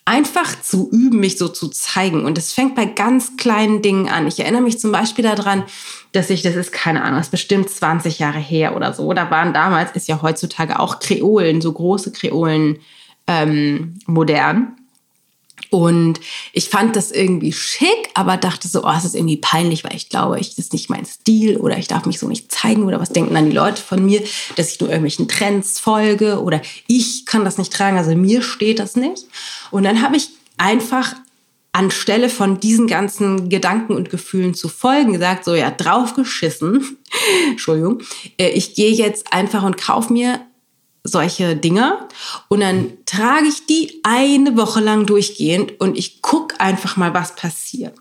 einfach 0.05 0.61
zu 0.61 0.89
üben, 0.91 1.19
mich 1.19 1.37
so 1.37 1.47
zu 1.47 1.69
zeigen. 1.69 2.25
Und 2.25 2.37
es 2.37 2.51
fängt 2.51 2.75
bei 2.75 2.85
ganz 2.85 3.37
kleinen 3.37 3.81
Dingen 3.81 4.09
an. 4.09 4.27
Ich 4.27 4.39
erinnere 4.39 4.61
mich 4.61 4.79
zum 4.79 4.91
Beispiel 4.91 5.23
daran, 5.23 5.63
dass 6.11 6.29
ich, 6.29 6.41
das 6.41 6.55
ist 6.55 6.71
keine 6.71 7.01
Ahnung, 7.03 7.17
das 7.17 7.27
ist 7.27 7.31
bestimmt 7.31 7.69
20 7.69 8.19
Jahre 8.19 8.39
her 8.39 8.75
oder 8.75 8.93
so. 8.93 9.13
Da 9.13 9.31
waren 9.31 9.53
damals, 9.53 9.91
ist 9.91 10.07
ja 10.07 10.21
heutzutage 10.21 10.79
auch 10.79 10.99
Kreolen, 10.99 11.61
so 11.61 11.71
große 11.71 12.11
Kreolen 12.11 12.79
ähm, 13.27 13.95
modern. 14.05 14.75
Und 15.73 16.19
ich 16.51 16.69
fand 16.69 16.95
das 16.95 17.09
irgendwie 17.09 17.51
schick, 17.51 18.11
aber 18.13 18.37
dachte 18.37 18.67
so, 18.67 18.83
oh, 18.83 18.93
es 18.95 19.05
ist 19.05 19.15
irgendwie 19.15 19.37
peinlich, 19.37 19.83
weil 19.83 19.95
ich 19.95 20.07
glaube, 20.07 20.39
ich 20.39 20.49
das 20.49 20.65
ist 20.65 20.73
nicht 20.73 20.87
mein 20.91 21.03
Stil 21.03 21.57
oder 21.57 21.79
ich 21.79 21.87
darf 21.87 22.05
mich 22.05 22.19
so 22.19 22.27
nicht 22.27 22.51
zeigen 22.51 22.83
oder 22.83 22.99
was 22.99 23.09
denken 23.09 23.33
dann 23.33 23.49
die 23.49 23.55
Leute 23.55 23.81
von 23.81 24.05
mir, 24.05 24.21
dass 24.55 24.71
ich 24.71 24.79
nur 24.79 24.89
irgendwelchen 24.89 25.27
Trends 25.27 25.79
folge 25.79 26.43
oder 26.43 26.61
ich 26.85 27.25
kann 27.25 27.43
das 27.43 27.57
nicht 27.57 27.73
tragen, 27.73 27.97
also 27.97 28.15
mir 28.15 28.43
steht 28.43 28.77
das 28.77 28.95
nicht. 28.95 29.25
Und 29.71 29.81
dann 29.81 30.03
habe 30.03 30.15
ich 30.15 30.29
einfach 30.57 31.15
anstelle 31.71 32.29
von 32.29 32.59
diesen 32.59 32.85
ganzen 32.85 33.49
Gedanken 33.49 33.95
und 33.95 34.11
Gefühlen 34.11 34.53
zu 34.53 34.69
folgen, 34.69 35.13
gesagt, 35.13 35.43
so 35.43 35.55
ja, 35.55 35.71
draufgeschissen, 35.71 36.99
Entschuldigung, 37.49 38.03
äh, 38.37 38.49
ich 38.49 38.75
gehe 38.75 38.91
jetzt 38.91 39.33
einfach 39.33 39.63
und 39.63 39.77
kaufe 39.77 40.13
mir 40.13 40.39
solche 41.03 41.55
Dinger 41.55 42.07
und 42.47 42.61
dann 42.61 42.93
trage 43.05 43.47
ich 43.47 43.65
die 43.65 43.99
eine 44.03 44.55
Woche 44.55 44.79
lang 44.79 45.05
durchgehend 45.05 45.79
und 45.79 45.97
ich 45.97 46.21
gucke 46.21 46.59
einfach 46.59 46.95
mal, 46.95 47.13
was 47.13 47.35
passiert. 47.35 47.93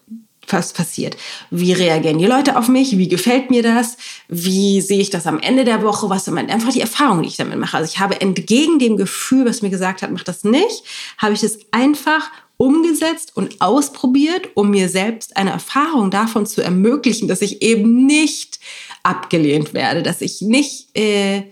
Was 0.49 0.73
passiert? 0.73 1.17
Wie 1.51 1.73
reagieren 1.73 2.19
die 2.19 2.27
Leute 2.27 2.59
auf 2.59 2.69
mich? 2.69 2.99
Wie 2.99 3.09
gefällt 3.09 3.51
mir 3.51 3.63
das? 3.63 3.97
Wie 4.29 4.81
sehe 4.81 5.01
ich 5.01 5.09
das 5.09 5.27
am 5.27 5.39
Ende 5.39 5.65
der 5.65 5.83
Woche? 5.83 6.11
Was 6.11 6.25
sind 6.25 6.37
einfach 6.37 6.73
die 6.73 6.81
Erfahrungen, 6.81 7.23
die 7.23 7.29
ich 7.29 7.37
damit 7.37 7.59
mache? 7.59 7.77
Also 7.77 7.91
ich 7.91 8.01
habe 8.01 8.21
entgegen 8.21 8.79
dem 8.79 8.97
Gefühl, 8.97 9.47
was 9.47 9.63
mir 9.63 9.71
gesagt 9.71 10.03
hat, 10.03 10.11
mach 10.11 10.25
das 10.25 10.45
nicht, 10.45 10.83
habe 11.17 11.33
ich 11.33 11.41
das 11.41 11.59
einfach 11.71 12.31
umgesetzt 12.57 13.33
und 13.35 13.61
ausprobiert, 13.61 14.51
um 14.55 14.71
mir 14.71 14.89
selbst 14.89 15.37
eine 15.37 15.51
Erfahrung 15.51 16.11
davon 16.11 16.45
zu 16.45 16.61
ermöglichen, 16.61 17.29
dass 17.29 17.41
ich 17.41 17.63
eben 17.63 18.07
nicht 18.07 18.61
abgelehnt 19.03 19.75
werde, 19.75 20.03
dass 20.03 20.21
ich 20.21 20.43
nicht 20.43 20.97
äh, 20.97 21.45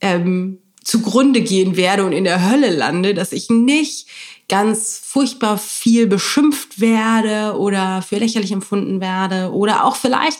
ähm, 0.00 0.58
zugrunde 0.86 1.40
gehen 1.40 1.76
werde 1.76 2.04
und 2.04 2.12
in 2.12 2.24
der 2.24 2.48
Hölle 2.48 2.70
lande, 2.70 3.12
dass 3.12 3.32
ich 3.32 3.50
nicht 3.50 4.06
ganz 4.48 5.00
furchtbar 5.02 5.58
viel 5.58 6.06
beschimpft 6.06 6.80
werde 6.80 7.58
oder 7.58 8.02
für 8.02 8.18
lächerlich 8.18 8.52
empfunden 8.52 9.00
werde 9.00 9.50
oder 9.52 9.84
auch 9.84 9.96
vielleicht 9.96 10.38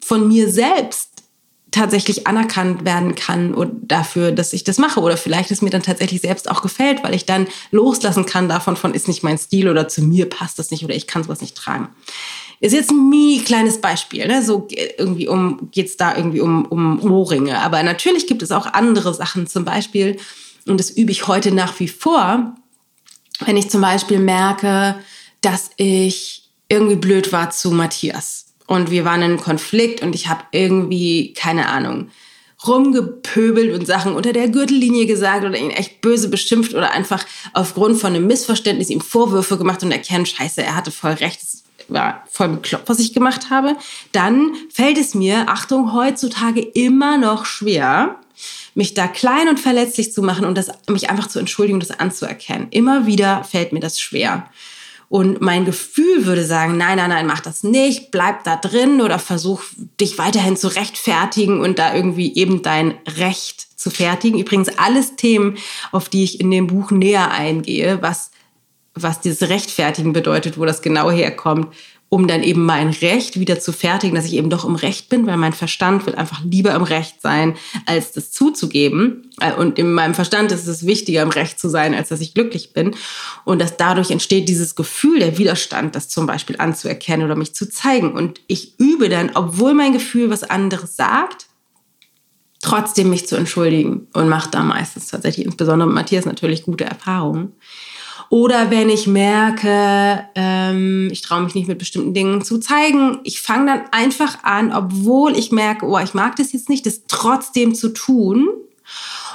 von 0.00 0.26
mir 0.26 0.48
selbst 0.50 1.10
tatsächlich 1.70 2.26
anerkannt 2.26 2.84
werden 2.84 3.14
kann 3.14 3.52
und 3.52 3.90
dafür, 3.90 4.32
dass 4.32 4.52
ich 4.52 4.64
das 4.64 4.78
mache 4.78 5.00
oder 5.00 5.16
vielleicht 5.16 5.50
es 5.50 5.62
mir 5.62 5.70
dann 5.70 5.82
tatsächlich 5.82 6.20
selbst 6.20 6.50
auch 6.50 6.62
gefällt, 6.62 7.02
weil 7.02 7.14
ich 7.14 7.26
dann 7.26 7.46
loslassen 7.70 8.26
kann 8.26 8.48
davon 8.48 8.76
von 8.76 8.94
ist 8.94 9.08
nicht 9.08 9.22
mein 9.22 9.38
Stil 9.38 9.68
oder 9.68 9.88
zu 9.88 10.02
mir 10.02 10.28
passt 10.28 10.58
das 10.58 10.70
nicht 10.70 10.84
oder 10.84 10.94
ich 10.94 11.06
kann 11.06 11.22
sowas 11.22 11.40
nicht 11.40 11.56
tragen. 11.56 11.88
Ist 12.62 12.72
jetzt 12.72 12.92
ein 12.92 13.08
mini 13.10 13.40
kleines 13.40 13.80
Beispiel, 13.80 14.28
ne? 14.28 14.40
So 14.40 14.68
irgendwie 14.96 15.26
um, 15.26 15.68
geht's 15.72 15.96
da 15.96 16.16
irgendwie 16.16 16.40
um, 16.40 16.64
um 16.66 17.02
Ohrringe. 17.12 17.58
Aber 17.58 17.82
natürlich 17.82 18.28
gibt 18.28 18.40
es 18.40 18.52
auch 18.52 18.66
andere 18.66 19.12
Sachen, 19.14 19.48
zum 19.48 19.64
Beispiel, 19.64 20.16
und 20.66 20.78
das 20.78 20.90
übe 20.90 21.10
ich 21.10 21.26
heute 21.26 21.50
nach 21.50 21.80
wie 21.80 21.88
vor, 21.88 22.54
wenn 23.44 23.56
ich 23.56 23.68
zum 23.68 23.80
Beispiel 23.80 24.20
merke, 24.20 24.94
dass 25.40 25.70
ich 25.76 26.50
irgendwie 26.68 26.94
blöd 26.94 27.32
war 27.32 27.50
zu 27.50 27.72
Matthias. 27.72 28.46
Und 28.68 28.92
wir 28.92 29.04
waren 29.04 29.22
in 29.22 29.32
einem 29.32 29.40
Konflikt 29.40 30.00
und 30.00 30.14
ich 30.14 30.28
habe 30.28 30.44
irgendwie, 30.52 31.34
keine 31.34 31.66
Ahnung, 31.66 32.10
rumgepöbelt 32.64 33.74
und 33.74 33.88
Sachen 33.88 34.14
unter 34.14 34.32
der 34.32 34.48
Gürtellinie 34.48 35.06
gesagt 35.06 35.44
oder 35.44 35.58
ihn 35.58 35.72
echt 35.72 36.00
böse 36.00 36.28
beschimpft 36.28 36.74
oder 36.74 36.92
einfach 36.92 37.26
aufgrund 37.54 37.98
von 37.98 38.14
einem 38.14 38.28
Missverständnis 38.28 38.88
ihm 38.88 39.00
Vorwürfe 39.00 39.58
gemacht 39.58 39.82
und 39.82 39.90
erkennen, 39.90 40.26
scheiße, 40.26 40.62
er 40.62 40.76
hatte 40.76 40.92
voll 40.92 41.14
recht, 41.14 41.40
war 41.92 42.24
voll 42.30 42.48
bekloppt, 42.48 42.88
was 42.88 42.98
ich 42.98 43.12
gemacht 43.12 43.50
habe, 43.50 43.76
dann 44.12 44.52
fällt 44.70 44.98
es 44.98 45.14
mir, 45.14 45.48
Achtung, 45.48 45.92
heutzutage 45.92 46.60
immer 46.60 47.18
noch 47.18 47.44
schwer, 47.44 48.16
mich 48.74 48.94
da 48.94 49.06
klein 49.06 49.48
und 49.48 49.60
verletzlich 49.60 50.12
zu 50.12 50.22
machen 50.22 50.44
und 50.44 50.56
das, 50.56 50.70
mich 50.88 51.10
einfach 51.10 51.28
zu 51.28 51.38
entschuldigen 51.38 51.76
und 51.76 51.88
das 51.88 51.98
anzuerkennen. 51.98 52.68
Immer 52.70 53.06
wieder 53.06 53.44
fällt 53.44 53.72
mir 53.72 53.80
das 53.80 54.00
schwer. 54.00 54.48
Und 55.12 55.42
mein 55.42 55.66
Gefühl 55.66 56.24
würde 56.24 56.42
sagen, 56.42 56.78
nein, 56.78 56.96
nein, 56.96 57.10
nein, 57.10 57.26
mach 57.26 57.40
das 57.40 57.64
nicht, 57.64 58.10
bleib 58.10 58.44
da 58.44 58.56
drin 58.56 59.02
oder 59.02 59.18
versuch 59.18 59.62
dich 60.00 60.16
weiterhin 60.16 60.56
zu 60.56 60.68
rechtfertigen 60.68 61.60
und 61.60 61.78
da 61.78 61.94
irgendwie 61.94 62.34
eben 62.34 62.62
dein 62.62 62.94
Recht 63.18 63.78
zu 63.78 63.90
fertigen. 63.90 64.40
Übrigens 64.40 64.70
alles 64.78 65.14
Themen, 65.16 65.58
auf 65.90 66.08
die 66.08 66.24
ich 66.24 66.40
in 66.40 66.50
dem 66.50 66.66
Buch 66.66 66.90
näher 66.92 67.30
eingehe, 67.30 68.00
was 68.00 68.30
was 68.94 69.20
dieses 69.20 69.48
Rechtfertigen 69.48 70.12
bedeutet, 70.12 70.58
wo 70.58 70.64
das 70.64 70.82
genau 70.82 71.10
herkommt, 71.10 71.68
um 72.12 72.28
dann 72.28 72.42
eben 72.42 72.66
mein 72.66 72.90
Recht 72.90 73.40
wieder 73.40 73.58
zu 73.58 73.72
fertigen, 73.72 74.14
dass 74.14 74.26
ich 74.26 74.34
eben 74.34 74.50
doch 74.50 74.66
im 74.66 74.74
Recht 74.74 75.08
bin, 75.08 75.26
weil 75.26 75.38
mein 75.38 75.54
Verstand 75.54 76.04
will 76.04 76.14
einfach 76.14 76.44
lieber 76.44 76.74
im 76.74 76.82
Recht 76.82 77.22
sein, 77.22 77.56
als 77.86 78.12
das 78.12 78.30
zuzugeben. 78.30 79.30
Äh, 79.40 79.54
und 79.54 79.78
in 79.78 79.94
meinem 79.94 80.12
Verstand 80.12 80.52
ist 80.52 80.66
es 80.66 80.84
wichtiger, 80.84 81.22
im 81.22 81.30
Recht 81.30 81.58
zu 81.58 81.70
sein, 81.70 81.94
als 81.94 82.10
dass 82.10 82.20
ich 82.20 82.34
glücklich 82.34 82.74
bin. 82.74 82.94
Und 83.46 83.62
dass 83.62 83.78
dadurch 83.78 84.10
entsteht 84.10 84.46
dieses 84.46 84.74
Gefühl, 84.74 85.20
der 85.20 85.38
Widerstand, 85.38 85.96
das 85.96 86.10
zum 86.10 86.26
Beispiel 86.26 86.56
anzuerkennen 86.58 87.24
oder 87.24 87.34
mich 87.34 87.54
zu 87.54 87.66
zeigen. 87.66 88.12
Und 88.12 88.42
ich 88.46 88.78
übe 88.78 89.08
dann, 89.08 89.30
obwohl 89.32 89.72
mein 89.72 89.94
Gefühl 89.94 90.28
was 90.28 90.42
anderes 90.42 90.96
sagt, 90.96 91.46
trotzdem 92.60 93.08
mich 93.08 93.26
zu 93.26 93.36
entschuldigen 93.36 94.08
und 94.12 94.28
mache 94.28 94.50
da 94.50 94.62
meistens 94.62 95.06
tatsächlich, 95.06 95.46
insbesondere 95.46 95.88
mit 95.88 95.94
Matthias, 95.94 96.26
natürlich 96.26 96.64
gute 96.64 96.84
Erfahrungen. 96.84 97.52
Oder 98.32 98.70
wenn 98.70 98.88
ich 98.88 99.06
merke, 99.06 100.24
ähm, 100.36 101.10
ich 101.12 101.20
traue 101.20 101.42
mich 101.42 101.54
nicht 101.54 101.68
mit 101.68 101.78
bestimmten 101.78 102.14
Dingen 102.14 102.40
zu 102.40 102.56
zeigen, 102.56 103.18
ich 103.24 103.42
fange 103.42 103.66
dann 103.66 103.82
einfach 103.90 104.42
an, 104.42 104.72
obwohl 104.72 105.36
ich 105.36 105.52
merke, 105.52 105.84
oh, 105.84 105.98
ich 105.98 106.14
mag 106.14 106.36
das 106.36 106.54
jetzt 106.54 106.70
nicht, 106.70 106.86
das 106.86 107.02
trotzdem 107.08 107.74
zu 107.74 107.90
tun 107.90 108.48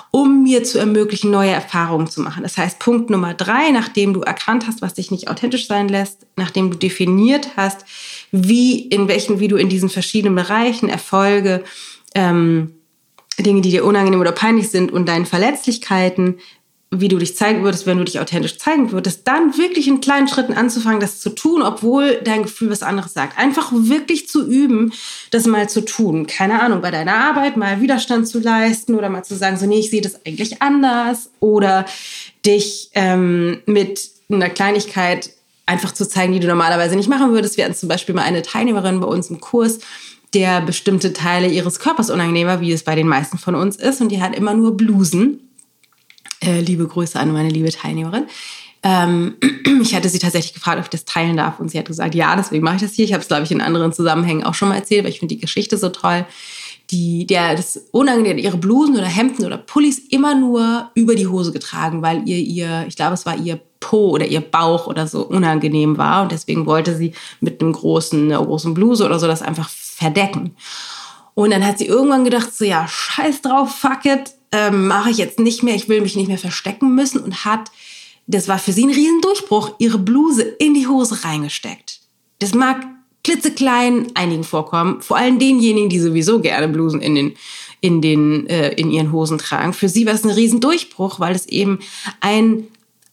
um 0.10 0.42
mir 0.42 0.64
zu 0.64 0.80
ermöglichen, 0.80 1.30
neue 1.30 1.52
Erfahrungen 1.52 2.08
zu 2.08 2.22
machen. 2.22 2.42
Das 2.42 2.58
heißt, 2.58 2.80
Punkt 2.80 3.10
Nummer 3.10 3.34
drei, 3.34 3.70
nachdem 3.72 4.14
du 4.14 4.22
erkannt 4.22 4.66
hast, 4.66 4.82
was 4.82 4.96
dich 4.96 5.12
nicht 5.12 5.30
authentisch 5.30 5.68
sein 5.68 5.90
lässt, 5.90 6.26
nachdem 6.38 6.72
du 6.72 6.78
definiert 6.78 7.50
hast, 7.58 7.86
wie, 8.32 8.80
in 8.80 9.08
welchen, 9.10 9.40
wie 9.40 9.50
du 9.50 9.58
in 9.58 9.70
diesen 9.70 9.90
verschiedenen 9.90 10.34
Bereichen 10.34 10.90
Erfolge, 10.90 11.64
ähm, 12.16 12.74
Dinge, 13.38 13.62
die 13.62 13.70
dir 13.70 13.86
unangenehm 13.86 14.22
oder 14.22 14.32
peinlich 14.32 14.70
sind 14.70 14.92
und 14.92 15.08
deinen 15.08 15.28
Verletzlichkeiten 15.28 16.38
wie 16.89 17.10
du 17.10 17.17
dich 17.17 17.36
zeigen 17.36 17.63
würdest, 17.63 17.86
wenn 17.86 17.97
du 17.97 18.06
dich 18.06 18.19
authentisch 18.19 18.58
zeigen 18.58 18.93
würdest, 18.93 19.28
dann 19.28 19.58
wirklich 19.58 19.89
in 19.89 20.00
kleinen 20.00 20.30
Schritten 20.30 20.54
anzufangen, 20.54 21.02
das 21.02 21.19
zu 21.19 21.32
tun, 21.32 21.62
obwohl 21.62 22.21
dein 22.23 22.43
Gefühl 22.43 22.69
was 22.69 22.82
anderes 22.82 23.13
sagt. 23.13 23.38
Einfach 23.38 23.71
wirklich 23.73 24.30
zu 24.30 24.47
üben, 24.47 24.93
das 25.32 25.45
mal 25.47 25.67
zu 25.67 25.84
tun. 25.84 26.28
Keine 26.28 26.62
Ahnung, 26.62 26.82
bei 26.82 26.91
deiner 26.91 27.15
Arbeit 27.15 27.58
mal 27.58 27.82
Widerstand 27.82 28.28
zu 28.30 28.39
leisten 28.39 28.95
oder 28.95 29.10
mal 29.10 29.23
zu 29.23 29.36
sagen, 29.36 29.58
so, 29.58 29.65
nee, 29.65 29.80
ich 29.80 29.89
sehe 29.89 30.02
das 30.02 30.26
eigentlich 30.26 30.62
anders 30.62 31.30
oder 31.41 31.86
dich 32.45 32.89
ähm, 32.93 33.60
mit 33.65 34.10
einer 34.30 34.50
Kleinigkeit 34.50 35.32
einfach 35.65 35.93
zu 35.93 36.08
zeigen, 36.08 36.32
die 36.32 36.39
du 36.39 36.47
normalerweise 36.47 36.95
nicht 36.95 37.10
machen 37.10 37.34
würdest. 37.34 37.58
Wir 37.58 37.65
hatten 37.65 37.76
zum 37.76 37.89
Beispiel 37.89 38.15
mal 38.15 38.21
eine 38.21 38.43
Teilnehmerin 38.43 39.02
bei 39.02 39.08
uns 39.08 39.30
im 39.30 39.41
Kurs, 39.41 39.80
der 40.34 40.62
bestimmte 40.62 41.12
Teile 41.12 41.47
ihres 41.47 41.80
Körpers 41.80 42.10
unangenehmer, 42.10 42.62
wie 42.62 42.71
es 42.71 42.84
bei 42.84 42.95
den 42.95 43.08
meisten 43.08 43.38
von 43.38 43.56
uns 43.56 43.76
ist, 43.76 44.00
und 44.00 44.10
die 44.10 44.21
hat 44.21 44.36
immer 44.36 44.54
nur 44.54 44.78
Blusen 44.78 45.47
äh, 46.43 46.62
liebe 46.62 46.88
Grüße 46.88 47.19
an 47.19 47.32
meine 47.32 47.50
liebe 47.50 47.69
Teilnehmerin. 47.69 48.26
Ähm, 48.84 49.36
ich 49.82 49.95
hatte 49.95 50.10
sie 50.10 50.19
tatsächlich 50.19 50.54
gefragt, 50.54 50.78
ob 50.78 50.86
ich 50.86 50.89
das 50.89 51.06
teilen 51.06 51.38
darf 51.38 51.60
und 51.60 51.69
sie 51.69 51.80
hat 51.80 51.88
gesagt, 51.88 52.15
ja, 52.15 52.36
deswegen 52.36 52.63
mache 52.63 52.78
ich 52.78 52.82
das 52.82 52.93
hier. 52.93 53.06
Ich 53.06 53.13
habe 53.13 53.21
es, 53.21 53.28
glaube 53.28 53.43
ich, 53.43 53.52
in 53.52 53.62
anderen 53.62 53.93
Zusammenhängen 53.93 54.43
auch 54.43 54.54
schon 54.54 54.69
mal 54.69 54.76
erzählt, 54.76 55.04
weil 55.04 55.12
ich 55.12 55.19
finde 55.19 55.36
die 55.36 55.41
Geschichte 55.41 55.78
so 55.78 55.89
toll. 55.89 56.26
Die, 56.89 57.28
der, 57.28 57.56
das 57.56 57.78
unangenehm, 57.91 58.38
ihre 58.38 58.56
Blusen 58.56 58.95
oder 58.95 59.08
Hemden 59.08 59.45
oder 59.45 59.58
Pullis 59.58 60.00
immer 60.00 60.36
nur 60.36 60.89
über 60.95 61.15
die 61.15 61.28
Hose 61.28 61.52
getragen, 61.52 62.02
weil 62.02 62.28
ihr, 62.30 62.38
ihr, 62.38 62.86
ich 62.88 62.95
glaube, 62.95 63.13
es 63.13 63.26
war 63.26 63.38
ihr 63.38 63.60
Po 63.82 64.12
oder 64.12 64.26
ihr 64.26 64.39
Bauch 64.39 64.88
oder 64.88 65.06
so 65.06 65.26
unangenehm 65.26 65.97
war 65.97 66.23
und 66.23 66.32
deswegen 66.32 66.65
wollte 66.65 66.95
sie 66.95 67.13
mit 67.41 67.62
einem 67.62 67.73
großen, 67.73 68.32
einer 68.32 68.43
großen 68.43 68.73
Bluse 68.73 69.06
oder 69.06 69.19
so 69.19 69.28
das 69.28 69.41
einfach 69.41 69.67
verdecken. 69.69 70.56
Und 71.34 71.52
dann 71.52 71.65
hat 71.65 71.78
sie 71.78 71.88
irgendwann 71.88 72.23
gedacht, 72.23 72.56
so 72.56 72.63
ja, 72.63 72.88
scheiß 72.88 73.41
drauf, 73.41 73.76
fuck 73.76 74.06
it, 74.06 74.32
ähm, 74.52 74.88
mache 74.88 75.10
ich 75.10 75.18
jetzt 75.18 75.40
nicht 75.40 75.64
mehr, 75.64 75.76
ich 75.76 75.90
will 75.90 76.02
mich 76.02 76.16
nicht 76.16 76.28
mehr 76.28 76.38
verstecken 76.38 76.96
müssen 76.96 77.20
und 77.20 77.46
hat, 77.46 77.72
das 78.28 78.48
war 78.48 78.60
für 78.60 78.72
sie 78.72 78.86
ein 78.86 78.92
Riesendurchbruch, 78.92 79.76
ihre 79.80 80.00
Bluse 80.00 80.44
in 80.44 80.74
die 80.74 80.88
Hose 80.88 81.24
reingesteckt. 81.24 82.02
Das 82.40 82.54
mag 82.54 82.86
klitzeklein 83.24 84.08
einigen 84.16 84.44
vorkommen, 84.44 85.02
vor 85.02 85.18
allem 85.18 85.40
denjenigen, 85.40 85.90
die 85.90 86.00
sowieso 86.00 86.40
gerne 86.40 86.68
Blusen 86.68 87.02
in 87.02 87.16
den 87.16 87.34
in 87.80 88.02
den 88.02 88.48
äh, 88.48 88.70
in 88.74 88.90
ihren 88.90 89.12
Hosen 89.12 89.38
tragen. 89.38 89.74
Für 89.74 89.90
sie 89.90 90.06
war 90.06 90.14
es 90.14 90.24
ein 90.24 90.32
Riesendurchbruch, 90.32 91.20
weil 91.20 91.36
es 91.36 91.46
eben 91.46 91.80
ein 92.22 92.68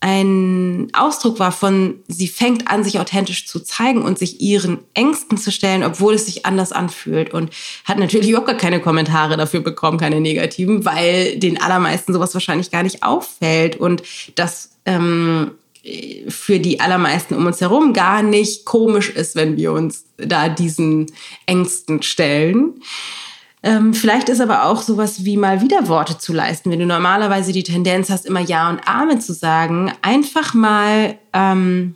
ein 0.04 0.88
Ausdruck 0.92 1.38
war 1.38 1.50
von, 1.50 2.00
sie 2.08 2.28
fängt 2.28 2.68
an, 2.68 2.84
sich 2.84 3.00
authentisch 3.00 3.46
zu 3.46 3.58
zeigen 3.58 4.02
und 4.02 4.18
sich 4.18 4.38
ihren 4.42 4.80
Ängsten 4.92 5.38
zu 5.38 5.50
stellen, 5.50 5.82
obwohl 5.82 6.12
es 6.12 6.26
sich 6.26 6.44
anders 6.44 6.72
anfühlt. 6.72 7.32
Und 7.32 7.48
hat 7.86 7.98
natürlich 7.98 8.28
überhaupt 8.28 8.48
gar 8.48 8.56
keine 8.58 8.80
Kommentare 8.80 9.38
dafür 9.38 9.60
bekommen, 9.60 9.96
keine 9.96 10.20
negativen, 10.20 10.84
weil 10.84 11.38
den 11.38 11.58
allermeisten 11.58 12.12
sowas 12.12 12.34
wahrscheinlich 12.34 12.70
gar 12.70 12.82
nicht 12.82 13.02
auffällt 13.02 13.76
und 13.76 14.02
das 14.34 14.72
ähm, 14.84 15.52
für 16.28 16.60
die 16.60 16.80
allermeisten 16.80 17.34
um 17.34 17.46
uns 17.46 17.62
herum 17.62 17.94
gar 17.94 18.22
nicht 18.22 18.66
komisch 18.66 19.08
ist, 19.08 19.36
wenn 19.36 19.56
wir 19.56 19.72
uns 19.72 20.04
da 20.18 20.50
diesen 20.50 21.06
Ängsten 21.46 22.02
stellen. 22.02 22.74
Ähm, 23.64 23.94
vielleicht 23.94 24.28
ist 24.28 24.42
aber 24.42 24.64
auch 24.64 24.82
sowas 24.82 25.24
wie 25.24 25.38
mal 25.38 25.62
wieder 25.62 25.88
Worte 25.88 26.18
zu 26.18 26.34
leisten. 26.34 26.70
Wenn 26.70 26.80
du 26.80 26.86
normalerweise 26.86 27.50
die 27.50 27.62
Tendenz 27.62 28.10
hast, 28.10 28.26
immer 28.26 28.40
Ja 28.40 28.68
und 28.68 28.86
Amen 28.86 29.22
zu 29.22 29.32
sagen, 29.32 29.90
einfach 30.02 30.52
mal. 30.52 31.16
Ähm 31.32 31.94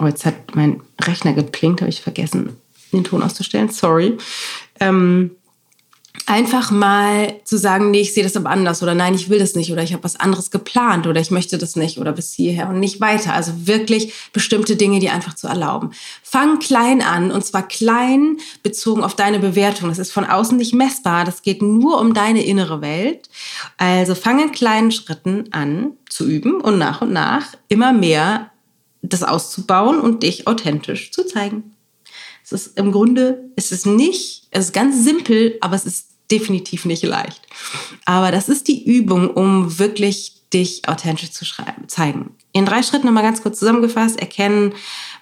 oh, 0.00 0.06
jetzt 0.06 0.26
hat 0.26 0.56
mein 0.56 0.82
Rechner 1.00 1.32
geplinkt, 1.32 1.80
habe 1.80 1.90
ich 1.90 2.02
vergessen, 2.02 2.56
den 2.92 3.04
Ton 3.04 3.22
auszustellen. 3.22 3.68
Sorry. 3.68 4.18
Ähm, 4.80 5.30
einfach 6.26 6.70
mal 6.70 7.34
zu 7.44 7.56
sagen, 7.56 7.90
nee, 7.90 8.00
ich 8.00 8.14
sehe 8.14 8.22
das 8.22 8.36
aber 8.36 8.50
anders 8.50 8.82
oder 8.82 8.94
nein, 8.94 9.14
ich 9.14 9.28
will 9.28 9.38
das 9.38 9.54
nicht 9.54 9.72
oder 9.72 9.82
ich 9.82 9.92
habe 9.92 10.04
was 10.04 10.16
anderes 10.16 10.50
geplant 10.50 11.06
oder 11.06 11.20
ich 11.20 11.30
möchte 11.30 11.58
das 11.58 11.76
nicht 11.76 11.98
oder 11.98 12.12
bis 12.12 12.32
hierher 12.32 12.68
und 12.68 12.80
nicht 12.80 13.00
weiter. 13.00 13.34
Also 13.34 13.52
wirklich 13.66 14.12
bestimmte 14.32 14.76
Dinge, 14.76 15.00
die 15.00 15.10
einfach 15.10 15.34
zu 15.34 15.46
erlauben. 15.46 15.90
Fang 16.22 16.58
klein 16.58 17.02
an 17.02 17.30
und 17.30 17.44
zwar 17.44 17.66
klein 17.66 18.38
bezogen 18.62 19.04
auf 19.04 19.14
deine 19.14 19.38
Bewertung. 19.38 19.88
Das 19.88 19.98
ist 19.98 20.12
von 20.12 20.24
außen 20.24 20.56
nicht 20.56 20.74
messbar. 20.74 21.24
Das 21.24 21.42
geht 21.42 21.62
nur 21.62 22.00
um 22.00 22.14
deine 22.14 22.44
innere 22.44 22.80
Welt. 22.80 23.28
Also 23.76 24.14
fang 24.14 24.40
in 24.40 24.52
kleinen 24.52 24.92
Schritten 24.92 25.52
an 25.52 25.92
zu 26.08 26.26
üben 26.26 26.60
und 26.60 26.78
nach 26.78 27.02
und 27.02 27.12
nach 27.12 27.54
immer 27.68 27.92
mehr 27.92 28.50
das 29.02 29.22
auszubauen 29.22 30.00
und 30.00 30.22
dich 30.22 30.46
authentisch 30.46 31.12
zu 31.12 31.24
zeigen. 31.24 31.74
Es 32.50 32.52
ist 32.52 32.78
im 32.78 32.92
Grunde, 32.92 33.50
es 33.56 33.72
ist 33.72 33.84
nicht, 33.84 34.46
es 34.50 34.66
ist 34.66 34.72
ganz 34.72 35.04
simpel, 35.04 35.58
aber 35.60 35.76
es 35.76 35.84
ist 35.84 36.07
definitiv 36.30 36.84
nicht 36.84 37.02
leicht. 37.02 37.40
Aber 38.04 38.30
das 38.30 38.48
ist 38.48 38.68
die 38.68 38.84
Übung, 38.84 39.30
um 39.30 39.78
wirklich 39.78 40.37
dich 40.52 40.88
authentisch 40.88 41.32
zu 41.32 41.44
schreiben, 41.44 41.88
zeigen. 41.88 42.30
In 42.52 42.64
drei 42.64 42.82
Schritten 42.82 43.06
nochmal 43.06 43.22
ganz 43.22 43.42
kurz 43.42 43.58
zusammengefasst, 43.58 44.18
erkennen, 44.18 44.72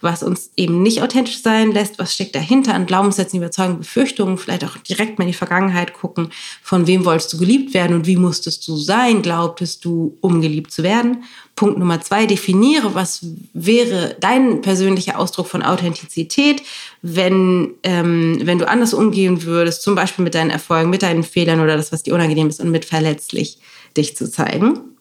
was 0.01 0.23
uns 0.23 0.51
eben 0.57 0.83
nicht 0.83 1.03
authentisch 1.03 1.43
sein 1.43 1.73
lässt, 1.73 1.99
was 1.99 2.15
steckt 2.15 2.37
dahinter 2.37 2.75
an 2.75 2.87
Glaubenssätzen, 2.87 3.39
Überzeugungen, 3.39 3.81
Befürchtungen, 3.81 4.39
vielleicht 4.39 4.65
auch 4.65 4.77
direkt 4.77 5.19
mal 5.19 5.25
in 5.25 5.33
die 5.33 5.37
Vergangenheit 5.37 5.93
gucken, 5.95 6.31
von 6.62 6.87
wem 6.87 7.05
wolltest 7.05 7.33
du 7.33 7.39
geliebt 7.39 7.75
werden 7.75 7.97
und 7.97 8.07
wie 8.07 8.17
musstest 8.17 8.67
du 8.69 8.77
sein, 8.77 9.23
glaubtest 9.23 9.85
du, 9.85 10.17
um 10.21 10.41
geliebt 10.41 10.71
zu 10.71 10.85
werden. 10.85 11.25
Punkt 11.57 11.79
Nummer 11.79 12.01
zwei, 12.01 12.27
definiere, 12.27 12.95
was 12.95 13.27
wäre 13.53 14.17
dein 14.21 14.61
persönlicher 14.61 15.19
Ausdruck 15.19 15.49
von 15.49 15.62
Authentizität, 15.62 16.62
wenn, 17.03 17.75
ähm, 17.83 18.39
wenn 18.43 18.59
du 18.59 18.69
anders 18.69 18.95
umgehen 18.95 19.43
würdest, 19.43 19.83
zum 19.83 19.97
Beispiel 19.97 20.25
mit 20.25 20.35
deinen 20.35 20.51
Erfolgen, 20.51 20.91
mit 20.91 21.03
deinen 21.03 21.25
Fehlern 21.25 21.61
oder 21.61 21.77
das, 21.77 21.91
was 21.91 22.05
dir 22.05 22.15
unangenehm 22.15 22.49
ist 22.49 22.61
und 22.61 22.71
mit 22.71 22.85
verletzlich 22.85 23.59
dich 23.97 24.17
zu 24.17 24.31
zeigen. 24.31 24.95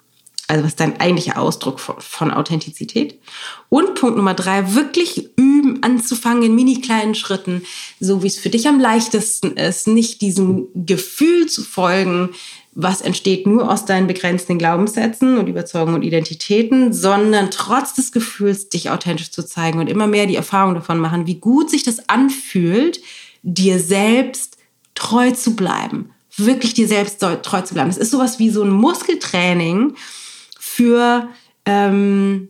Also 0.47 0.63
was 0.63 0.71
ist 0.71 0.79
dein 0.79 0.99
eigentlicher 0.99 1.39
Ausdruck 1.39 1.79
von, 1.79 1.95
von, 1.99 2.31
Authentizität? 2.31 3.19
Und 3.69 3.95
Punkt 3.95 4.15
Nummer 4.15 4.36
drei, 4.36 4.75
wirklich 4.75 5.29
üben, 5.38 5.81
anzufangen 5.81 6.43
in 6.43 6.55
mini 6.55 6.81
kleinen 6.81 7.15
Schritten, 7.15 7.63
so 7.99 8.21
wie 8.21 8.27
es 8.27 8.38
für 8.38 8.49
dich 8.49 8.67
am 8.67 8.79
leichtesten 8.79 9.58
ist, 9.58 9.88
nicht 9.88 10.21
diesem 10.21 10.67
Gefühl 10.75 11.47
zu 11.47 11.63
folgen, 11.63 12.29
was 12.75 13.01
entsteht 13.01 13.47
nur 13.47 13.71
aus 13.71 13.86
deinen 13.86 14.05
begrenzten 14.05 14.60
Glaubenssätzen 14.60 15.38
und 15.38 15.47
Überzeugungen 15.47 15.95
und 15.95 16.03
Identitäten, 16.03 16.93
sondern 16.93 17.49
trotz 17.49 17.93
des 17.93 18.12
Gefühls, 18.12 18.69
dich 18.69 18.89
authentisch 18.89 19.31
zu 19.31 19.43
zeigen 19.43 19.79
und 19.79 19.88
immer 19.88 20.08
mehr 20.08 20.27
die 20.27 20.36
Erfahrung 20.36 20.75
davon 20.75 20.99
machen, 20.99 21.25
wie 21.25 21.39
gut 21.39 21.69
sich 21.69 21.84
das 21.84 22.10
anfühlt, 22.10 22.99
dir 23.43 23.79
selbst 23.79 24.58
treu 24.93 25.31
zu 25.31 25.55
bleiben. 25.55 26.12
Wirklich 26.36 26.73
dir 26.73 26.88
selbst 26.88 27.19
treu 27.19 27.62
zu 27.62 27.73
bleiben. 27.73 27.89
Das 27.89 27.97
ist 27.97 28.12
sowas 28.12 28.39
wie 28.39 28.49
so 28.49 28.62
ein 28.62 28.69
Muskeltraining, 28.69 29.95
für 30.76 31.30
ähm, 31.66 32.50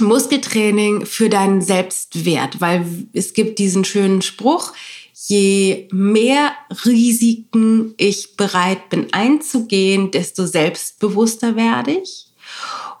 Muskeltraining 0.00 1.06
für 1.06 1.28
deinen 1.28 1.62
Selbstwert, 1.62 2.60
weil 2.60 2.84
es 3.12 3.32
gibt 3.32 3.58
diesen 3.58 3.84
schönen 3.84 4.20
Spruch, 4.20 4.72
je 5.28 5.88
mehr 5.92 6.52
Risiken 6.84 7.94
ich 7.96 8.36
bereit 8.36 8.90
bin 8.90 9.12
einzugehen, 9.12 10.10
desto 10.10 10.46
selbstbewusster 10.46 11.56
werde 11.56 11.92
ich. 11.92 12.26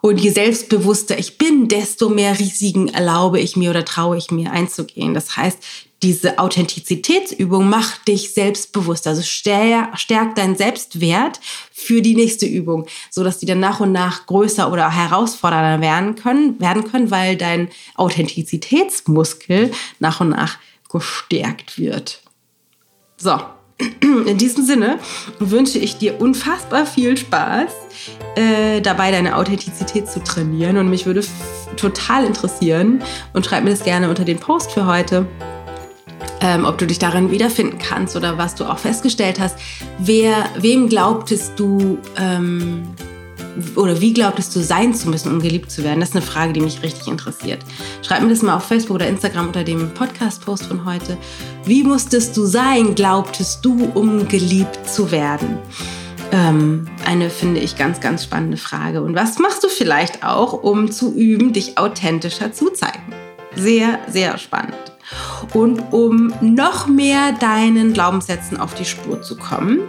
Und 0.00 0.18
je 0.18 0.30
selbstbewusster 0.30 1.18
ich 1.18 1.36
bin, 1.38 1.68
desto 1.68 2.08
mehr 2.08 2.38
Risiken 2.38 2.88
erlaube 2.88 3.38
ich 3.38 3.56
mir 3.56 3.70
oder 3.70 3.84
traue 3.84 4.16
ich 4.16 4.30
mir 4.30 4.50
einzugehen. 4.50 5.14
Das 5.14 5.36
heißt, 5.36 5.58
diese 6.02 6.38
Authentizitätsübung 6.38 7.68
macht 7.68 8.08
dich 8.08 8.34
selbstbewusst, 8.34 9.06
also 9.06 9.22
stärkt 9.22 10.38
deinen 10.38 10.56
Selbstwert 10.56 11.40
für 11.72 12.02
die 12.02 12.14
nächste 12.14 12.46
Übung, 12.46 12.86
so 13.10 13.22
dass 13.22 13.38
die 13.38 13.46
dann 13.46 13.60
nach 13.60 13.80
und 13.80 13.92
nach 13.92 14.26
größer 14.26 14.72
oder 14.72 14.90
herausfordernder 14.90 15.80
werden 15.80 16.16
können, 16.16 16.60
werden 16.60 16.90
können, 16.90 17.10
weil 17.10 17.36
dein 17.36 17.68
Authentizitätsmuskel 17.94 19.70
nach 20.00 20.20
und 20.20 20.30
nach 20.30 20.58
gestärkt 20.90 21.78
wird. 21.78 22.20
So, 23.16 23.38
in 24.26 24.38
diesem 24.38 24.64
Sinne 24.64 24.98
wünsche 25.38 25.78
ich 25.78 25.96
dir 25.96 26.20
unfassbar 26.20 26.86
viel 26.86 27.16
Spaß 27.16 27.72
äh, 28.36 28.80
dabei, 28.80 29.10
deine 29.10 29.36
Authentizität 29.36 30.08
zu 30.08 30.22
trainieren. 30.22 30.76
Und 30.76 30.90
mich 30.90 31.06
würde 31.06 31.24
total 31.76 32.24
interessieren 32.24 33.02
und 33.32 33.46
schreib 33.46 33.64
mir 33.64 33.70
das 33.70 33.84
gerne 33.84 34.08
unter 34.08 34.24
den 34.24 34.38
Post 34.38 34.72
für 34.72 34.86
heute 34.86 35.26
ähm, 36.40 36.64
ob 36.64 36.78
du 36.78 36.86
dich 36.86 36.98
darin 36.98 37.30
wiederfinden 37.30 37.78
kannst 37.78 38.16
oder 38.16 38.38
was 38.38 38.54
du 38.54 38.64
auch 38.64 38.78
festgestellt 38.78 39.40
hast. 39.40 39.56
Wer, 39.98 40.46
wem 40.56 40.88
glaubtest 40.88 41.52
du, 41.58 41.98
ähm, 42.16 42.82
oder 43.76 44.00
wie 44.00 44.12
glaubtest 44.12 44.54
du 44.56 44.60
sein 44.60 44.94
zu 44.94 45.08
müssen, 45.08 45.32
um 45.32 45.40
geliebt 45.40 45.70
zu 45.70 45.84
werden? 45.84 46.00
Das 46.00 46.10
ist 46.10 46.16
eine 46.16 46.24
Frage, 46.24 46.52
die 46.52 46.60
mich 46.60 46.82
richtig 46.82 47.08
interessiert. 47.08 47.60
Schreib 48.02 48.22
mir 48.22 48.30
das 48.30 48.42
mal 48.42 48.56
auf 48.56 48.64
Facebook 48.64 48.96
oder 48.96 49.06
Instagram 49.06 49.48
unter 49.48 49.64
dem 49.64 49.92
Podcast-Post 49.92 50.66
von 50.66 50.84
heute. 50.84 51.18
Wie 51.64 51.84
musstest 51.84 52.36
du 52.36 52.44
sein, 52.44 52.94
glaubtest 52.94 53.64
du, 53.64 53.90
um 53.94 54.26
geliebt 54.28 54.88
zu 54.88 55.10
werden? 55.10 55.58
Ähm, 56.32 56.86
eine, 57.04 57.28
finde 57.28 57.60
ich, 57.60 57.76
ganz, 57.76 58.00
ganz 58.00 58.24
spannende 58.24 58.56
Frage. 58.56 59.02
Und 59.02 59.14
was 59.14 59.38
machst 59.38 59.62
du 59.62 59.68
vielleicht 59.68 60.24
auch, 60.24 60.54
um 60.54 60.90
zu 60.90 61.14
üben, 61.14 61.52
dich 61.52 61.76
authentischer 61.76 62.52
zu 62.52 62.70
zeigen? 62.70 63.12
Sehr, 63.54 63.98
sehr 64.08 64.38
spannend. 64.38 64.91
Und 65.54 65.92
um 65.92 66.32
noch 66.40 66.86
mehr 66.86 67.32
deinen 67.32 67.92
Glaubenssätzen 67.92 68.58
auf 68.58 68.74
die 68.74 68.84
Spur 68.84 69.22
zu 69.22 69.36
kommen, 69.36 69.80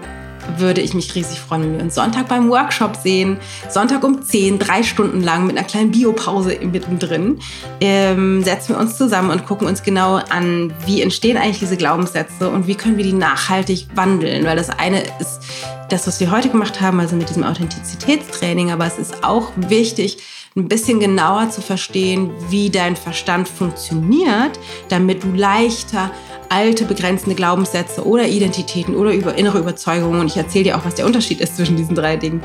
würde 0.57 0.81
ich 0.81 0.93
mich 0.93 1.13
riesig 1.15 1.39
freuen, 1.39 1.63
wenn 1.63 1.77
wir 1.77 1.83
uns 1.83 1.95
Sonntag 1.95 2.27
beim 2.27 2.49
Workshop 2.49 2.95
sehen. 2.97 3.37
Sonntag 3.69 4.03
um 4.03 4.21
10, 4.21 4.59
drei 4.59 4.83
Stunden 4.83 5.21
lang 5.21 5.47
mit 5.47 5.57
einer 5.57 5.65
kleinen 5.65 5.91
Biopause 5.91 6.57
mittendrin. 6.61 7.39
Ähm, 7.79 8.43
setzen 8.43 8.75
wir 8.75 8.79
uns 8.79 8.97
zusammen 8.97 9.29
und 9.29 9.45
gucken 9.45 9.67
uns 9.67 9.83
genau 9.83 10.15
an, 10.29 10.73
wie 10.85 11.01
entstehen 11.01 11.37
eigentlich 11.37 11.59
diese 11.59 11.77
Glaubenssätze 11.77 12.49
und 12.49 12.67
wie 12.67 12.75
können 12.75 12.97
wir 12.97 13.03
die 13.03 13.13
nachhaltig 13.13 13.87
wandeln. 13.95 14.45
Weil 14.45 14.57
das 14.57 14.69
eine 14.69 15.03
ist 15.19 15.41
das, 15.89 16.07
was 16.07 16.19
wir 16.19 16.31
heute 16.31 16.49
gemacht 16.49 16.81
haben, 16.81 16.99
also 16.99 17.15
mit 17.15 17.29
diesem 17.29 17.43
Authentizitätstraining, 17.43 18.71
aber 18.71 18.85
es 18.85 18.97
ist 18.97 19.23
auch 19.23 19.51
wichtig, 19.55 20.17
ein 20.55 20.67
bisschen 20.67 20.99
genauer 20.99 21.49
zu 21.49 21.61
verstehen, 21.61 22.31
wie 22.49 22.69
dein 22.69 22.95
Verstand 22.95 23.47
funktioniert, 23.47 24.59
damit 24.89 25.23
du 25.23 25.33
leichter 25.33 26.11
alte 26.49 26.85
begrenzende 26.85 27.35
Glaubenssätze 27.35 28.05
oder 28.05 28.27
Identitäten 28.27 28.95
oder 28.95 29.13
über 29.13 29.35
innere 29.35 29.59
Überzeugungen, 29.59 30.19
und 30.19 30.27
ich 30.27 30.37
erzähle 30.37 30.65
dir 30.65 30.77
auch, 30.77 30.85
was 30.85 30.95
der 30.95 31.05
Unterschied 31.05 31.41
ist 31.41 31.57
zwischen 31.57 31.75
diesen 31.75 31.95
drei 31.95 32.17
Dingen, 32.17 32.43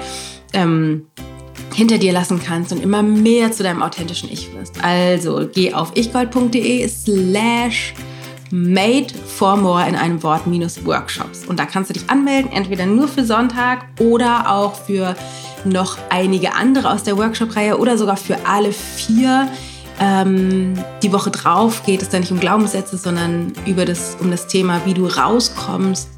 ähm, 0.55 1.07
hinter 1.75 1.99
dir 1.99 2.13
lassen 2.13 2.41
kannst 2.43 2.73
und 2.73 2.83
immer 2.83 3.03
mehr 3.03 3.53
zu 3.53 3.63
deinem 3.63 3.83
authentischen 3.83 4.33
Ich 4.33 4.53
wirst. 4.55 4.83
Also 4.83 5.47
geh 5.53 5.75
auf 5.75 5.95
ichgold.de 5.95 6.89
slash 6.89 7.95
made 8.51 9.09
for 9.27 9.57
more 9.57 9.87
in 9.87 9.95
einem 9.95 10.23
Wort 10.23 10.47
minus 10.47 10.85
Workshops. 10.87 11.45
Und 11.45 11.61
da 11.61 11.67
kannst 11.67 11.91
du 11.91 11.95
dich 11.95 12.09
anmelden, 12.09 12.51
entweder 12.51 12.87
nur 12.87 13.07
für 13.07 13.25
Sonntag 13.25 13.87
oder 14.01 14.51
auch 14.51 14.75
für 14.75 15.15
noch 15.65 15.99
einige 16.11 16.55
andere 16.55 16.93
aus 16.93 17.03
der 17.03 17.17
Workshop-Reihe 17.17 17.79
oder 17.79 17.99
sogar 17.99 18.17
für 18.17 18.47
alle 18.47 18.73
vier. 18.73 19.49
Ähm, 20.01 20.75
die 21.03 21.13
Woche 21.13 21.31
drauf 21.31 21.83
geht 21.85 22.03
es 22.03 22.09
dann 22.09 22.21
nicht 22.21 22.31
um 22.31 22.39
Glaubenssätze, 22.39 22.97
sondern 22.97 23.53
über 23.67 23.85
das, 23.85 24.17
um 24.21 24.31
das 24.31 24.47
Thema, 24.47 24.83
wie 24.85 24.95
du 24.95 25.07
rauskommst, 25.07 26.09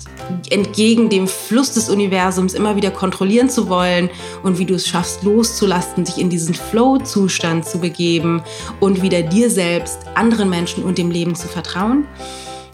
entgegen 0.50 1.08
dem 1.08 1.26
Fluss 1.26 1.72
des 1.72 1.88
Universums 1.88 2.54
immer 2.54 2.76
wieder 2.76 2.90
kontrollieren 2.90 3.48
zu 3.48 3.68
wollen 3.68 4.10
und 4.42 4.58
wie 4.58 4.66
du 4.66 4.74
es 4.74 4.86
schaffst, 4.86 5.22
loszulassen, 5.22 6.04
sich 6.06 6.18
in 6.18 6.30
diesen 6.30 6.54
Flow-Zustand 6.54 7.66
zu 7.66 7.78
begeben 7.78 8.42
und 8.80 9.02
wieder 9.02 9.22
dir 9.22 9.50
selbst, 9.50 9.98
anderen 10.14 10.50
Menschen 10.50 10.84
und 10.84 10.98
dem 10.98 11.10
Leben 11.10 11.34
zu 11.34 11.48
vertrauen. 11.48 12.06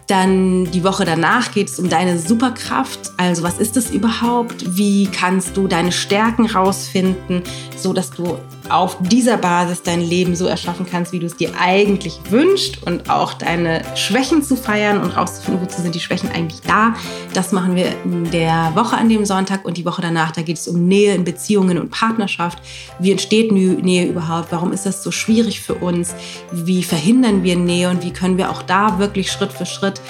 Dann 0.06 0.70
die 0.70 0.84
Woche 0.84 1.04
danach 1.04 1.52
geht 1.52 1.68
es 1.68 1.78
um 1.78 1.88
deine 1.88 2.18
Superkraft. 2.18 3.12
Also 3.16 3.42
was 3.42 3.58
ist 3.58 3.76
das 3.76 3.90
überhaupt? 3.90 4.76
Wie 4.76 5.06
kannst 5.08 5.56
du 5.56 5.66
deine 5.66 5.90
Stärken 5.90 6.46
rausfinden, 6.46 7.42
so 7.76 7.92
dass 7.92 8.10
du 8.10 8.38
auf 8.70 8.96
dieser 9.00 9.36
Basis 9.36 9.82
dein 9.82 10.00
Leben 10.00 10.36
so 10.36 10.46
erschaffen 10.46 10.86
kannst, 10.90 11.12
wie 11.12 11.18
du 11.18 11.26
es 11.26 11.36
dir 11.36 11.50
eigentlich 11.58 12.18
wünschst 12.30 12.82
und 12.82 13.10
auch 13.10 13.34
deine 13.34 13.82
Schwächen 13.96 14.42
zu 14.42 14.56
feiern 14.56 15.00
und 15.00 15.16
rauszufinden, 15.16 15.62
wozu 15.62 15.82
sind 15.82 15.94
die 15.94 16.00
Schwächen 16.00 16.30
eigentlich 16.30 16.60
da. 16.62 16.94
Das 17.34 17.52
machen 17.52 17.76
wir 17.76 17.86
in 18.04 18.30
der 18.30 18.72
Woche 18.74 18.96
an 18.96 19.08
dem 19.08 19.24
Sonntag 19.24 19.64
und 19.64 19.76
die 19.76 19.84
Woche 19.84 20.02
danach, 20.02 20.32
da 20.32 20.42
geht 20.42 20.58
es 20.58 20.68
um 20.68 20.86
Nähe 20.86 21.14
in 21.14 21.24
Beziehungen 21.24 21.78
und 21.78 21.90
Partnerschaft. 21.90 22.58
Wie 22.98 23.12
entsteht 23.12 23.52
Nähe 23.52 24.06
überhaupt? 24.06 24.48
Warum 24.50 24.72
ist 24.72 24.86
das 24.86 25.02
so 25.02 25.10
schwierig 25.10 25.60
für 25.60 25.74
uns? 25.74 26.14
Wie 26.52 26.82
verhindern 26.82 27.42
wir 27.42 27.56
Nähe 27.56 27.90
und 27.90 28.04
wie 28.04 28.12
können 28.12 28.38
wir 28.38 28.50
auch 28.50 28.62
da 28.62 28.98
wirklich 28.98 29.30
Schritt 29.30 29.52
für 29.52 29.66
Schritt 29.66 30.00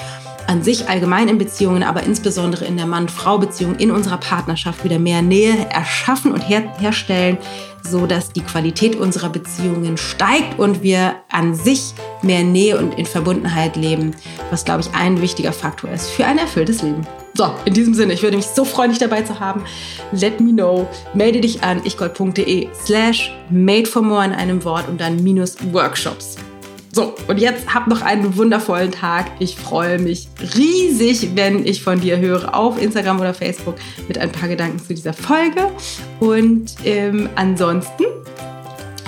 an 0.46 0.62
sich 0.62 0.88
allgemein 0.88 1.28
in 1.28 1.38
Beziehungen, 1.38 1.82
aber 1.82 2.02
insbesondere 2.02 2.64
in 2.64 2.76
der 2.76 2.86
Mann-Frau-Beziehung 2.86 3.76
in 3.76 3.90
unserer 3.90 4.18
Partnerschaft 4.18 4.84
wieder 4.84 4.98
mehr 4.98 5.22
Nähe 5.22 5.68
erschaffen 5.70 6.32
und 6.32 6.40
her 6.40 6.62
herstellen, 6.78 7.38
so 7.82 8.06
dass 8.06 8.32
die 8.32 8.40
Qualität 8.40 8.96
unserer 8.96 9.28
Beziehungen 9.28 9.96
steigt 9.96 10.58
und 10.58 10.82
wir 10.82 11.16
an 11.30 11.54
sich 11.54 11.94
mehr 12.22 12.42
Nähe 12.42 12.78
und 12.78 12.98
in 12.98 13.06
Verbundenheit 13.06 13.76
leben, 13.76 14.14
was 14.50 14.64
glaube 14.64 14.80
ich 14.80 14.94
ein 14.94 15.20
wichtiger 15.20 15.52
Faktor 15.52 15.90
ist 15.90 16.10
für 16.10 16.24
ein 16.24 16.38
erfülltes 16.38 16.82
Leben. 16.82 17.06
So, 17.34 17.52
in 17.66 17.74
diesem 17.74 17.92
Sinne, 17.92 18.14
ich 18.14 18.22
würde 18.22 18.38
mich 18.38 18.46
so 18.46 18.64
freuen, 18.64 18.90
dich 18.90 18.98
dabei 18.98 19.20
zu 19.20 19.38
haben. 19.38 19.62
Let 20.12 20.40
me 20.40 20.52
know. 20.52 20.88
Melde 21.12 21.42
dich 21.42 21.62
an 21.62 21.84
ichgold.de 21.84 22.68
slash 22.74 23.30
made 23.50 23.86
for 23.86 24.00
more 24.00 24.24
in 24.24 24.32
einem 24.32 24.64
Wort 24.64 24.88
und 24.88 25.00
dann 25.00 25.22
minus 25.22 25.56
Workshops. 25.70 26.36
So, 26.96 27.14
und 27.28 27.38
jetzt 27.38 27.74
hab 27.74 27.88
noch 27.88 28.00
einen 28.00 28.38
wundervollen 28.38 28.90
Tag. 28.90 29.26
Ich 29.38 29.56
freue 29.56 29.98
mich 29.98 30.28
riesig, 30.56 31.32
wenn 31.34 31.66
ich 31.66 31.82
von 31.82 32.00
dir 32.00 32.16
höre 32.16 32.54
auf 32.54 32.80
Instagram 32.80 33.20
oder 33.20 33.34
Facebook 33.34 33.74
mit 34.08 34.16
ein 34.16 34.32
paar 34.32 34.48
Gedanken 34.48 34.78
zu 34.78 34.94
dieser 34.94 35.12
Folge. 35.12 35.70
Und 36.20 36.74
ähm, 36.86 37.28
ansonsten 37.34 38.04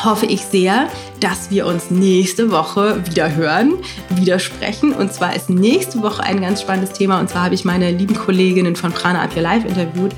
hoffe 0.04 0.26
ich 0.26 0.42
sehr, 0.42 0.88
dass 1.20 1.50
wir 1.50 1.66
uns 1.66 1.90
nächste 1.90 2.50
Woche 2.50 3.04
wieder 3.06 3.34
hören, 3.34 3.74
wieder 4.10 4.38
sprechen. 4.38 4.92
Und 4.92 5.12
zwar 5.12 5.34
ist 5.34 5.50
nächste 5.50 6.02
Woche 6.02 6.22
ein 6.22 6.40
ganz 6.40 6.62
spannendes 6.62 6.92
Thema. 6.92 7.20
Und 7.20 7.30
zwar 7.30 7.44
habe 7.44 7.54
ich 7.54 7.64
meine 7.64 7.90
lieben 7.90 8.14
Kolleginnen 8.14 8.76
von 8.76 8.92
Prana 8.92 9.22
Up 9.22 9.34
Your 9.34 9.42
Life 9.42 9.66
interviewt, 9.66 10.12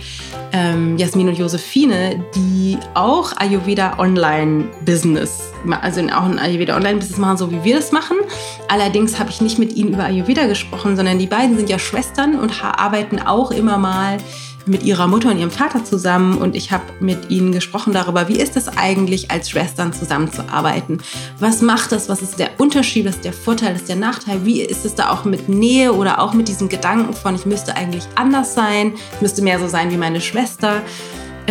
ähm, 0.53 0.99
Jasmin 0.99 1.29
und 1.29 1.38
Josephine, 1.38 2.25
die 2.35 2.77
auch 2.95 3.33
Ayurveda 3.37 3.99
Online 3.99 4.64
Business, 4.85 5.53
also 5.81 6.01
auch 6.01 6.25
ein 6.25 6.38
Ayurveda 6.38 6.77
Online 6.77 6.99
Business 6.99 7.19
machen, 7.19 7.37
so 7.37 7.51
wie 7.51 7.62
wir 7.62 7.77
das 7.77 7.93
machen. 7.93 8.16
Allerdings 8.69 9.19
habe 9.19 9.31
ich 9.31 9.40
nicht 9.40 9.59
mit 9.59 9.75
ihnen 9.75 9.95
über 9.95 10.05
Ayurveda 10.05 10.47
gesprochen, 10.47 10.97
sondern 10.97 11.19
die 11.19 11.27
beiden 11.27 11.57
sind 11.57 11.71
ja 11.71 11.79
Schwestern 11.79 12.38
und 12.38 12.53
arbeiten 12.62 13.21
auch 13.21 13.51
immer 13.51 13.79
mal 13.79 14.19
mit 14.71 14.85
ihrer 14.85 15.09
Mutter 15.09 15.31
und 15.31 15.39
ihrem 15.39 15.51
Vater 15.51 15.85
zusammen 15.85 16.39
und 16.39 16.55
ich 16.55 16.71
habe 16.71 16.85
mit 17.01 17.29
ihnen 17.29 17.53
gesprochen 17.53 17.93
darüber, 17.93 18.29
wie 18.29 18.39
ist 18.39 18.57
es 18.57 18.69
eigentlich, 18.69 19.31
als 19.31 19.51
Schwestern 19.51 19.93
zusammenzuarbeiten? 19.93 21.03
Was 21.39 21.61
macht 21.61 21.93
das? 21.93 22.09
Was 22.09 22.23
ist 22.23 22.39
der 22.39 22.51
Unterschied? 22.59 23.05
Was 23.05 23.17
ist 23.17 23.25
der 23.25 23.33
Vorteil? 23.33 23.75
Was 23.75 23.83
ist 23.83 23.89
der 23.89 23.97
Nachteil? 23.97 24.45
Wie 24.45 24.63
ist 24.63 24.85
es 24.85 24.95
da 24.95 25.11
auch 25.11 25.25
mit 25.25 25.49
Nähe 25.49 25.93
oder 25.93 26.21
auch 26.21 26.35
mit 26.35 26.49
diesem 26.49 26.69
Gedanken 26.69 27.13
von, 27.15 27.35
ich 27.35 27.47
müsste 27.47 27.75
eigentlich 27.75 28.05
anders 28.15 28.55
sein, 28.55 28.95
ich 29.15 29.21
müsste 29.21 29.43
mehr 29.43 29.59
so 29.59 29.67
sein 29.67 29.91
wie 29.91 29.97
meine 29.97 30.21
Schwester? 30.21 30.83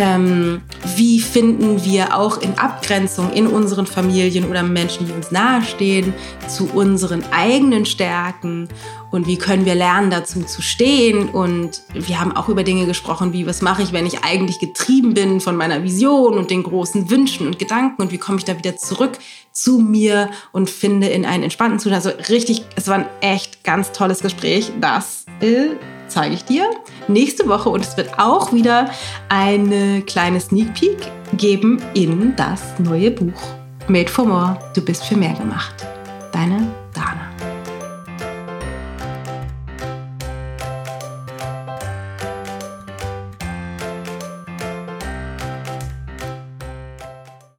Ähm, 0.02 0.62
wie 0.96 1.20
finden 1.20 1.84
wir 1.84 2.16
auch 2.16 2.40
in 2.40 2.58
Abgrenzung 2.58 3.34
in 3.34 3.46
unseren 3.46 3.84
Familien 3.84 4.48
oder 4.48 4.62
Menschen, 4.62 5.06
die 5.06 5.12
uns 5.12 5.30
nahestehen, 5.30 6.14
zu 6.48 6.70
unseren 6.72 7.22
eigenen 7.32 7.84
Stärken 7.84 8.70
und 9.10 9.26
wie 9.26 9.36
können 9.36 9.66
wir 9.66 9.74
lernen, 9.74 10.10
dazu 10.10 10.42
zu 10.42 10.62
stehen. 10.62 11.28
Und 11.28 11.82
wir 11.92 12.18
haben 12.18 12.34
auch 12.34 12.48
über 12.48 12.64
Dinge 12.64 12.86
gesprochen, 12.86 13.34
wie 13.34 13.46
was 13.46 13.60
mache 13.60 13.82
ich, 13.82 13.92
wenn 13.92 14.06
ich 14.06 14.24
eigentlich 14.24 14.58
getrieben 14.58 15.12
bin 15.12 15.38
von 15.38 15.54
meiner 15.54 15.82
Vision 15.82 16.38
und 16.38 16.50
den 16.50 16.62
großen 16.62 17.10
Wünschen 17.10 17.46
und 17.46 17.58
Gedanken 17.58 18.00
und 18.00 18.10
wie 18.10 18.18
komme 18.18 18.38
ich 18.38 18.46
da 18.46 18.56
wieder 18.56 18.78
zurück 18.78 19.18
zu 19.52 19.80
mir 19.80 20.30
und 20.52 20.70
finde 20.70 21.08
in 21.08 21.26
einen 21.26 21.42
entspannten 21.42 21.78
Zustand. 21.78 22.06
Also 22.06 22.32
richtig, 22.32 22.64
es 22.74 22.88
war 22.88 22.94
ein 22.94 23.08
echt 23.20 23.64
ganz 23.64 23.92
tolles 23.92 24.20
Gespräch. 24.20 24.72
Das 24.80 25.26
äh, 25.42 25.76
zeige 26.10 26.34
ich 26.34 26.44
dir 26.44 26.70
nächste 27.08 27.48
Woche 27.48 27.70
und 27.70 27.80
es 27.80 27.96
wird 27.96 28.18
auch 28.18 28.52
wieder 28.52 28.90
eine 29.28 30.02
kleine 30.02 30.40
Sneak 30.40 30.74
Peek 30.74 30.98
geben 31.36 31.80
in 31.94 32.34
das 32.36 32.78
neue 32.78 33.10
Buch 33.10 33.40
Made 33.88 34.08
for 34.08 34.24
More. 34.24 34.58
Du 34.74 34.84
bist 34.84 35.04
für 35.04 35.16
mehr 35.16 35.34
gemacht. 35.34 35.74
Deine 36.32 36.66
Dana. 36.94 37.29